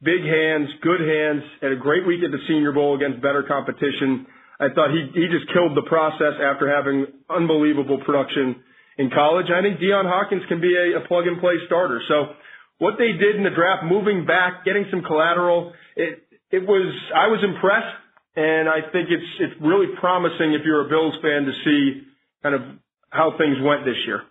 [0.02, 1.46] Big hands, good hands.
[1.62, 4.26] and a great week at the Senior Bowl against better competition.
[4.58, 8.58] I thought he he just killed the process after having unbelievable production
[8.98, 9.46] in college.
[9.54, 12.02] I think Dion Dawkins can be a, a plug and play starter.
[12.10, 12.34] So
[12.78, 17.32] what they did in the draft, moving back, getting some collateral, it, it was I
[17.32, 17.96] was impressed,
[18.36, 22.04] and I think it's it's really promising if you're a Bills fan to see
[22.44, 22.62] kind of
[23.08, 24.22] how things went this year.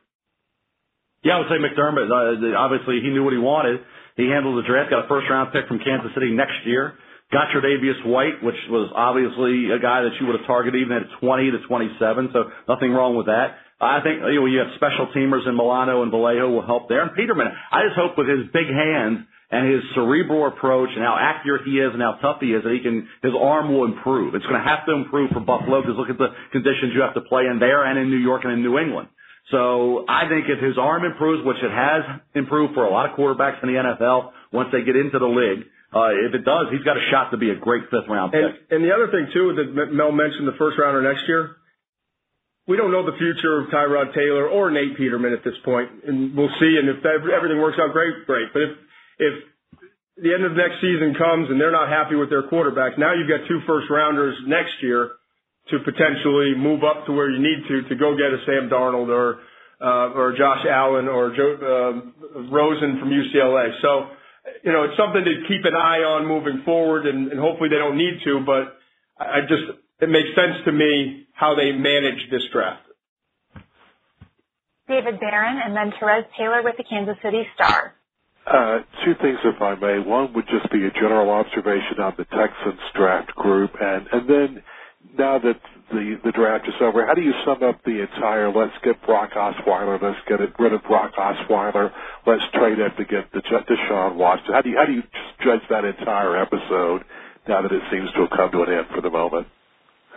[1.25, 2.09] Yeah, I would say McDermott.
[2.09, 3.81] Uh, obviously, he knew what he wanted.
[4.17, 4.89] He handled the draft.
[4.89, 6.93] Got a first round pick from Kansas City next year.
[7.31, 11.07] Got Tre'Davious White, which was obviously a guy that you would have targeted even at
[11.23, 12.29] 20 to 27.
[12.33, 13.55] So nothing wrong with that.
[13.79, 17.01] I think you know you have special teamers in Milano and Vallejo will help there.
[17.01, 21.17] And Peterman, I just hope with his big hands and his cerebral approach and how
[21.19, 24.33] accurate he is and how tough he is that he can his arm will improve.
[24.33, 27.13] It's going to have to improve for Buffalo because look at the conditions you have
[27.15, 29.09] to play in there and in New York and in New England.
[29.51, 33.17] So I think if his arm improves, which it has improved for a lot of
[33.17, 36.87] quarterbacks in the NFL once they get into the league, uh, if it does, he's
[36.87, 38.39] got a shot to be a great fifth round pick.
[38.39, 41.59] And, and the other thing too that Mel mentioned the first rounder next year,
[42.67, 46.37] we don't know the future of Tyrod Taylor or Nate Peterman at this point, and
[46.37, 46.79] we'll see.
[46.79, 48.53] And if everything works out great, great.
[48.53, 48.71] But if
[49.21, 49.35] if
[50.17, 53.29] the end of next season comes and they're not happy with their quarterback, now you've
[53.29, 55.21] got two first rounders next year
[55.69, 59.13] to potentially move up to where you need to to go get a Sam Darnold
[59.13, 59.39] or
[59.79, 63.69] uh, or Josh Allen or Joe uh, Rosen from UCLA.
[63.81, 64.09] So,
[64.63, 67.77] you know, it's something to keep an eye on moving forward, and, and hopefully they
[67.77, 68.41] don't need to.
[68.45, 68.77] But
[69.17, 69.63] I just
[70.01, 72.85] it makes sense to me how they manage this draft.
[74.87, 77.93] David Barron and then Terez Paylor with the Kansas City Star.
[78.45, 79.99] Uh, two things, if I may.
[79.99, 84.63] One would just be a general observation on the Texans draft group, and and then
[85.17, 85.59] now that
[85.91, 89.31] the the draft is over, how do you sum up the entire let's get Brock
[89.35, 91.91] Osweiler, let's get rid of Brock Osweiler,
[92.25, 94.53] let's trade him to get the Deshaun Watson?
[94.53, 95.03] How do you how do you
[95.45, 97.03] judge that entire episode
[97.47, 99.47] now that it seems to have come to an end for the moment?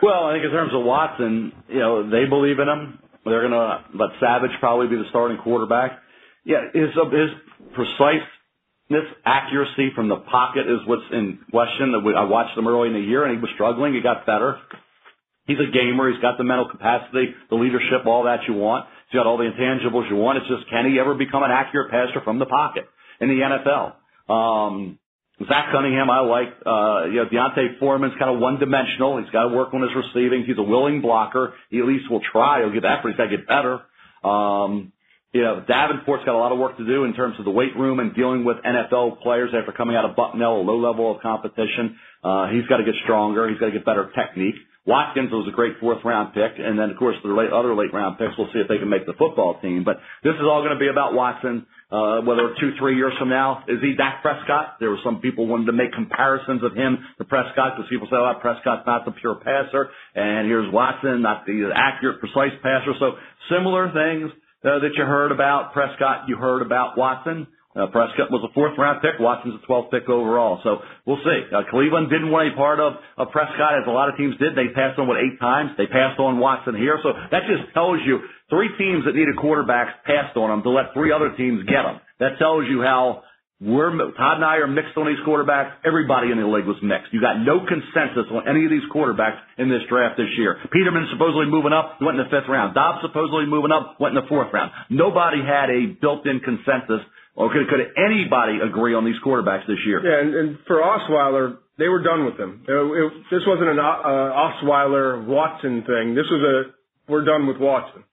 [0.02, 2.98] Well, I think in terms of Watson, you know, they believe in him.
[3.24, 5.98] They're going to let Savage probably be the starting quarterback.
[6.44, 7.30] Yeah, his his
[7.74, 11.94] preciseness, accuracy from the pocket is what's in question.
[11.94, 13.94] I watched him early in the year, and he was struggling.
[13.94, 14.58] He got better.
[15.46, 16.10] He's a gamer.
[16.10, 18.86] He's got the mental capacity, the leadership, all that you want.
[19.10, 20.38] He's got all the intangibles you want.
[20.38, 22.84] It's just can he ever become an accurate passer from the pocket
[23.20, 24.32] in the NFL?
[24.32, 24.98] Um,
[25.46, 26.48] Zach Cunningham, I like.
[26.64, 29.18] Uh, you know, D'Onta Foreman's kind of one dimensional.
[29.18, 30.44] He's got to work on his receiving.
[30.46, 31.54] He's a willing blocker.
[31.68, 32.60] He at least will try.
[32.60, 33.80] He'll get but he's got to get better.
[34.22, 34.93] Um,
[35.34, 37.74] you know, Davenport's got a lot of work to do in terms of the weight
[37.76, 41.20] room and dealing with NFL players after coming out of Bucknell, a low level of
[41.22, 41.98] competition.
[42.22, 43.50] Uh, he's got to get stronger.
[43.50, 44.54] He's got to get better technique.
[44.86, 47.92] Watkins was a great fourth round pick, and then of course the late, other late
[47.92, 48.38] round picks.
[48.38, 49.82] We'll see if they can make the football team.
[49.82, 51.66] But this is all going to be about Watson.
[51.90, 54.76] Uh, whether two, three years from now, is he Dak Prescott?
[54.78, 58.18] There were some people wanted to make comparisons of him to Prescott because people say,
[58.18, 62.94] oh, Prescott's not the pure passer, and here's Watson, not the accurate, precise passer.
[62.98, 63.14] So
[63.48, 64.32] similar things
[64.64, 67.46] uh, that you heard about Prescott, you heard about Watson.
[67.74, 69.18] Uh, Prescott was a fourth round pick.
[69.18, 70.62] Watson's a 12th pick overall.
[70.62, 71.40] So we'll see.
[71.50, 74.54] Uh, Cleveland didn't want any part of, of Prescott as a lot of teams did.
[74.54, 75.74] They passed on what eight times.
[75.76, 77.02] They passed on Watson here.
[77.02, 80.94] So that just tells you three teams that needed quarterbacks passed on them to let
[80.94, 81.98] three other teams get them.
[82.22, 83.26] That tells you how
[83.64, 85.72] we're, Todd and I are mixed on these quarterbacks.
[85.88, 87.16] Everybody in the league was mixed.
[87.16, 90.60] You got no consensus on any of these quarterbacks in this draft this year.
[90.68, 92.76] Peterman supposedly moving up, went in the fifth round.
[92.76, 94.70] Dobbs supposedly moving up, went in the fourth round.
[94.92, 97.00] Nobody had a built-in consensus
[97.36, 99.98] or could, could anybody agree on these quarterbacks this year?
[99.98, 102.62] Yeah, and, and for Osweiler, they were done with him.
[102.62, 106.14] It, it, this wasn't an uh, Osweiler Watson thing.
[106.14, 108.04] This was a we're done with Watson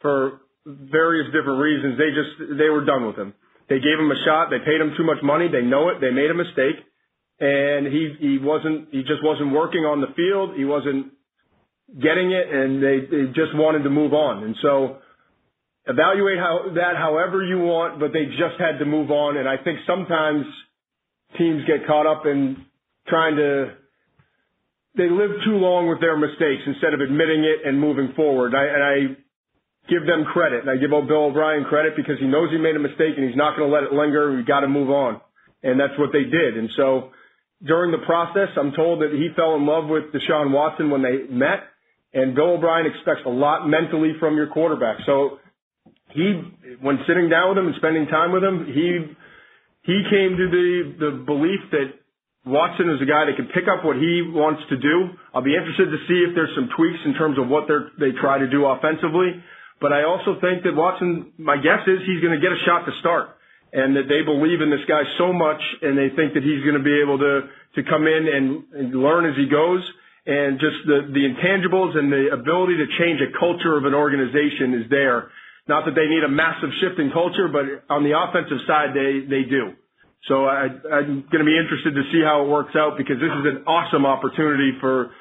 [0.00, 1.98] for various different reasons.
[1.98, 3.34] They just they were done with him.
[3.70, 4.50] They gave him a shot.
[4.50, 5.48] They paid him too much money.
[5.48, 6.02] They know it.
[6.02, 6.84] They made a mistake,
[7.40, 10.58] and he he wasn't he just wasn't working on the field.
[10.58, 11.14] He wasn't
[11.98, 14.44] getting it, and they, they just wanted to move on.
[14.44, 14.98] And so
[15.86, 19.36] evaluate how, that however you want, but they just had to move on.
[19.36, 20.46] And I think sometimes
[21.38, 22.64] teams get caught up in
[23.08, 23.74] trying to,
[24.96, 28.54] they live too long with their mistakes instead of admitting it and moving forward.
[28.54, 28.96] I, and I
[29.88, 30.60] give them credit.
[30.66, 33.36] And I give Bill O'Brien credit because he knows he made a mistake and he's
[33.36, 34.34] not going to let it linger.
[34.34, 35.20] We've got to move on.
[35.62, 36.56] And that's what they did.
[36.56, 37.10] And so
[37.62, 41.28] during the process, I'm told that he fell in love with Deshaun Watson when they
[41.28, 41.68] met.
[42.12, 44.98] And Bill O'Brien expects a lot mentally from your quarterback.
[45.06, 45.38] So
[46.10, 46.42] he,
[46.80, 49.14] when sitting down with him and spending time with him, he
[49.82, 50.68] he came to the
[50.98, 51.94] the belief that
[52.46, 55.14] Watson is a guy that can pick up what he wants to do.
[55.34, 58.12] I'll be interested to see if there's some tweaks in terms of what they they
[58.18, 59.38] try to do offensively.
[59.80, 62.84] But I also think that Watson, my guess is he's going to get a shot
[62.84, 63.36] to start,
[63.72, 66.76] and that they believe in this guy so much, and they think that he's going
[66.76, 69.80] to be able to to come in and, and learn as he goes.
[70.26, 74.74] And just the the intangibles and the ability to change a culture of an organization
[74.74, 75.32] is there
[75.70, 79.22] not that they need a massive shift in culture, but on the offensive side, they,
[79.30, 79.70] they do.
[80.26, 83.30] So I, I'm going to be interested to see how it works out because this
[83.30, 85.14] is an awesome opportunity for,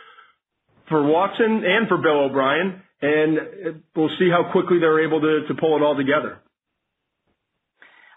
[0.90, 2.82] for Watson and for Bill O'Brien.
[3.02, 6.40] And we'll see how quickly they're able to, to pull it all together.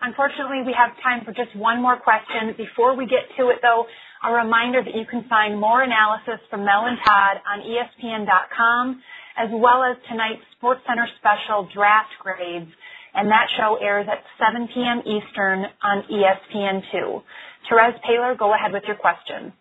[0.03, 2.55] Unfortunately, we have time for just one more question.
[2.57, 3.87] Before we get to it, though,
[4.27, 9.01] a reminder that you can find more analysis from Mel and Todd on ESPN.com
[9.39, 12.71] as well as tonight's SportsCenter special Draft Grades,
[13.15, 15.01] and that show airs at 7 p.m.
[15.07, 17.23] Eastern on ESPN2.
[17.71, 19.53] Terez Paylor, go ahead with your question.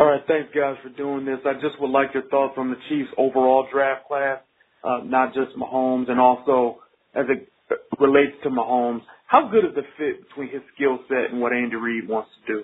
[0.00, 1.44] All right, thanks guys for doing this.
[1.44, 4.40] I just would like your thoughts on the Chiefs' overall draft class,
[4.82, 6.80] uh, not just Mahomes, and also
[7.12, 7.52] as it
[8.00, 9.04] relates to Mahomes.
[9.26, 12.40] How good is the fit between his skill set and what Andy Reid wants to
[12.48, 12.58] do?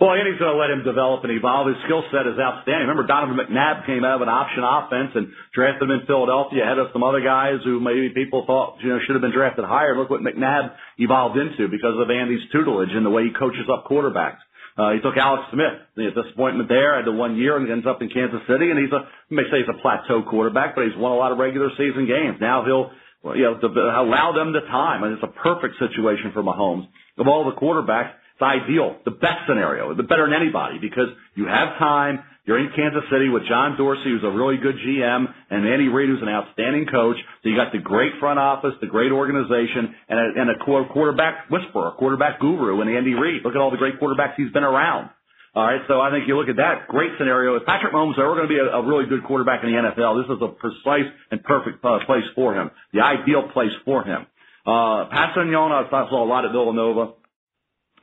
[0.00, 1.68] Well, Andy's going to let him develop and evolve.
[1.68, 2.88] His skill set is outstanding.
[2.88, 6.80] Remember, Donovan McNabb came out of an option offense and drafted him in Philadelphia ahead
[6.80, 9.92] of some other guys who maybe people thought you know should have been drafted higher.
[10.00, 13.84] Look what McNabb evolved into because of Andy's tutelage and the way he coaches up
[13.84, 14.40] quarterbacks.
[14.78, 18.00] Uh, he took Alex Smith, the disappointment there, had the one year and ends up
[18.00, 21.10] in Kansas City, and he's a, may say he's a plateau quarterback, but he's won
[21.10, 22.38] a lot of regular season games.
[22.40, 22.92] Now he'll,
[23.34, 26.86] you know, allow them the time, and it's a perfect situation for Mahomes.
[27.18, 31.46] Of all the quarterbacks, it's ideal, the best scenario, the better than anybody because you
[31.46, 32.22] have time.
[32.48, 36.08] You're in Kansas City with John Dorsey, who's a really good GM, and Andy Reid,
[36.08, 37.20] who's an outstanding coach.
[37.44, 41.50] So you got the great front office, the great organization, and a, and a quarterback
[41.50, 43.44] whisperer, quarterback guru in Andy Reid.
[43.44, 45.10] Look at all the great quarterbacks he's been around.
[45.54, 47.56] All right, so I think you look at that great scenario.
[47.56, 50.24] If Patrick Mahomes ever going to be a, a really good quarterback in the NFL,
[50.24, 54.24] this is a precise and perfect uh, place for him, the ideal place for him.
[54.64, 57.12] Uh, Kpassagnon, I saw a lot at Villanova.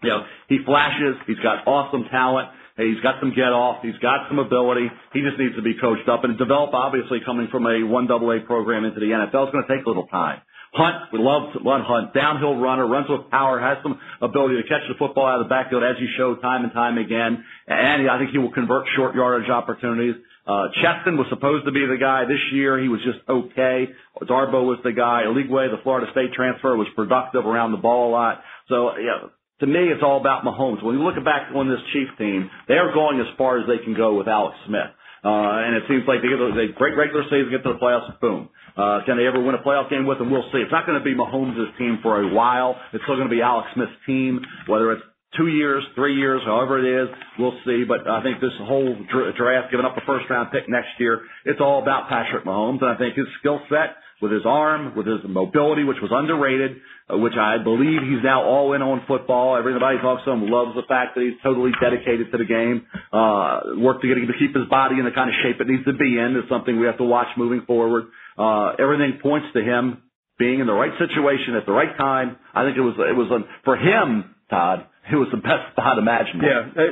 [0.03, 1.15] You know, he flashes.
[1.25, 2.49] He's got awesome talent.
[2.77, 3.83] He's got some get off.
[3.83, 4.91] He's got some ability.
[5.13, 6.73] He just needs to be coached up and develop.
[6.73, 9.89] Obviously, coming from a one AA program into the NFL is going to take a
[9.89, 10.41] little time.
[10.75, 14.83] Hunt, we love Lon Hunt, downhill runner, runs with power, has some ability to catch
[14.91, 17.45] the football out of the backfield as he showed time and time again.
[17.67, 20.15] And I think he will convert short yardage opportunities.
[20.45, 22.77] Uh, Chesson was supposed to be the guy this year.
[22.77, 23.87] He was just okay.
[24.21, 25.23] Darboh was the guy.
[25.25, 28.43] Eligwe, the Florida State transfer, was productive around the ball a lot.
[28.67, 30.83] So, yeah, to me, it's all about Mahomes.
[30.83, 33.83] When you look back on this Chief team, they are going as far as they
[33.83, 34.91] can go with Alex Smith.
[35.23, 38.13] Uh, and it seems like they get a great regular season, get to the playoffs,
[38.21, 38.49] boom.
[38.77, 40.29] Uh, can they ever win a playoff game with them?
[40.29, 40.59] We'll see.
[40.59, 42.75] It's not going to be Mahomes' team for a while.
[42.93, 45.01] It's still going to be Alex Smith's team, whether it's
[45.37, 47.83] two years, three years, however it is, we'll see.
[47.87, 48.95] But I think this whole
[49.37, 52.81] draft, giving up a first round pick next year, it's all about Patrick Mahomes.
[52.81, 56.81] And I think his skill set with his arm, with his mobility, which was underrated,
[57.05, 59.53] uh, which I believe he's now all in on football.
[59.53, 62.89] Everybody talks to him loves the fact that he's totally dedicated to the game.
[63.13, 65.85] Uh, work to get to keep his body in the kind of shape it needs
[65.85, 68.09] to be in is something we have to watch moving forward.
[68.33, 70.01] Uh, everything points to him
[70.41, 72.35] being in the right situation at the right time.
[72.49, 73.29] I think it was it was
[73.63, 74.89] for him, Todd.
[75.05, 76.49] It was the best spot imaginable.
[76.49, 76.89] Yeah,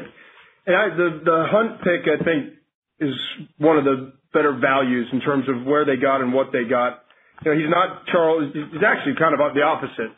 [0.70, 2.62] and I, the the Hunt pick I think
[3.02, 3.18] is
[3.58, 7.03] one of the better values in terms of where they got and what they got.
[7.44, 8.52] You know, he's not Charles.
[8.54, 10.16] He's actually kind of the opposite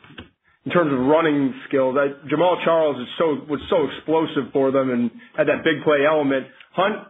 [0.64, 1.96] in terms of running skills.
[1.98, 6.06] I, Jamaal Charles is so was so explosive for them and had that big play
[6.06, 6.46] element.
[6.74, 7.06] Hunt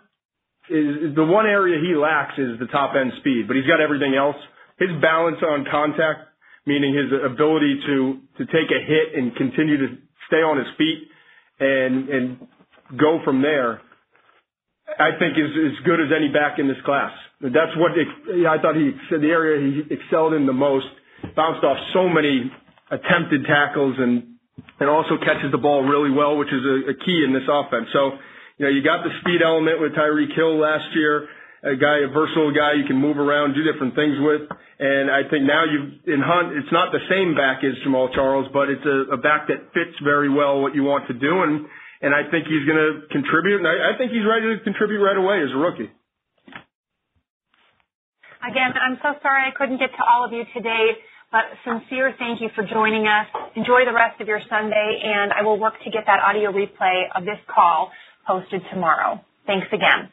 [0.69, 4.15] is the one area he lacks is the top end speed, but he's got everything
[4.15, 4.37] else.
[4.79, 6.29] His balance on contact,
[6.67, 9.89] meaning his ability to to take a hit and continue to
[10.29, 11.09] stay on his feet
[11.61, 12.25] and and
[13.01, 13.81] go from there,
[14.99, 17.13] I think is as good as any back in this class.
[17.41, 18.09] That's what it,
[18.49, 20.87] I thought he said the area he excelled in the most.
[21.35, 22.51] Bounced off so many
[22.91, 24.37] attempted tackles and
[24.81, 27.89] and also catches the ball really well, which is a, a key in this offense.
[27.93, 28.17] So,
[28.57, 31.29] you know, you got the speed element with Tyreek Hill last year,
[31.63, 34.49] a guy, a versatile guy you can move around, do different things with.
[34.79, 38.49] And I think now you in Hunt, it's not the same back as Jamaal Charles,
[38.53, 41.43] but it's a, a back that fits very well what you want to do.
[41.43, 41.65] And
[42.03, 43.59] and I think he's going to contribute.
[43.59, 45.91] And I, I think he's ready to contribute right away as a rookie.
[48.47, 50.95] Again, I'm so sorry I couldn't get to all of you today,
[51.33, 53.27] but sincere thank you for joining us.
[53.57, 57.11] Enjoy the rest of your Sunday, and I will work to get that audio replay
[57.15, 57.91] of this call
[58.27, 59.21] posted tomorrow.
[59.47, 60.11] Thanks again.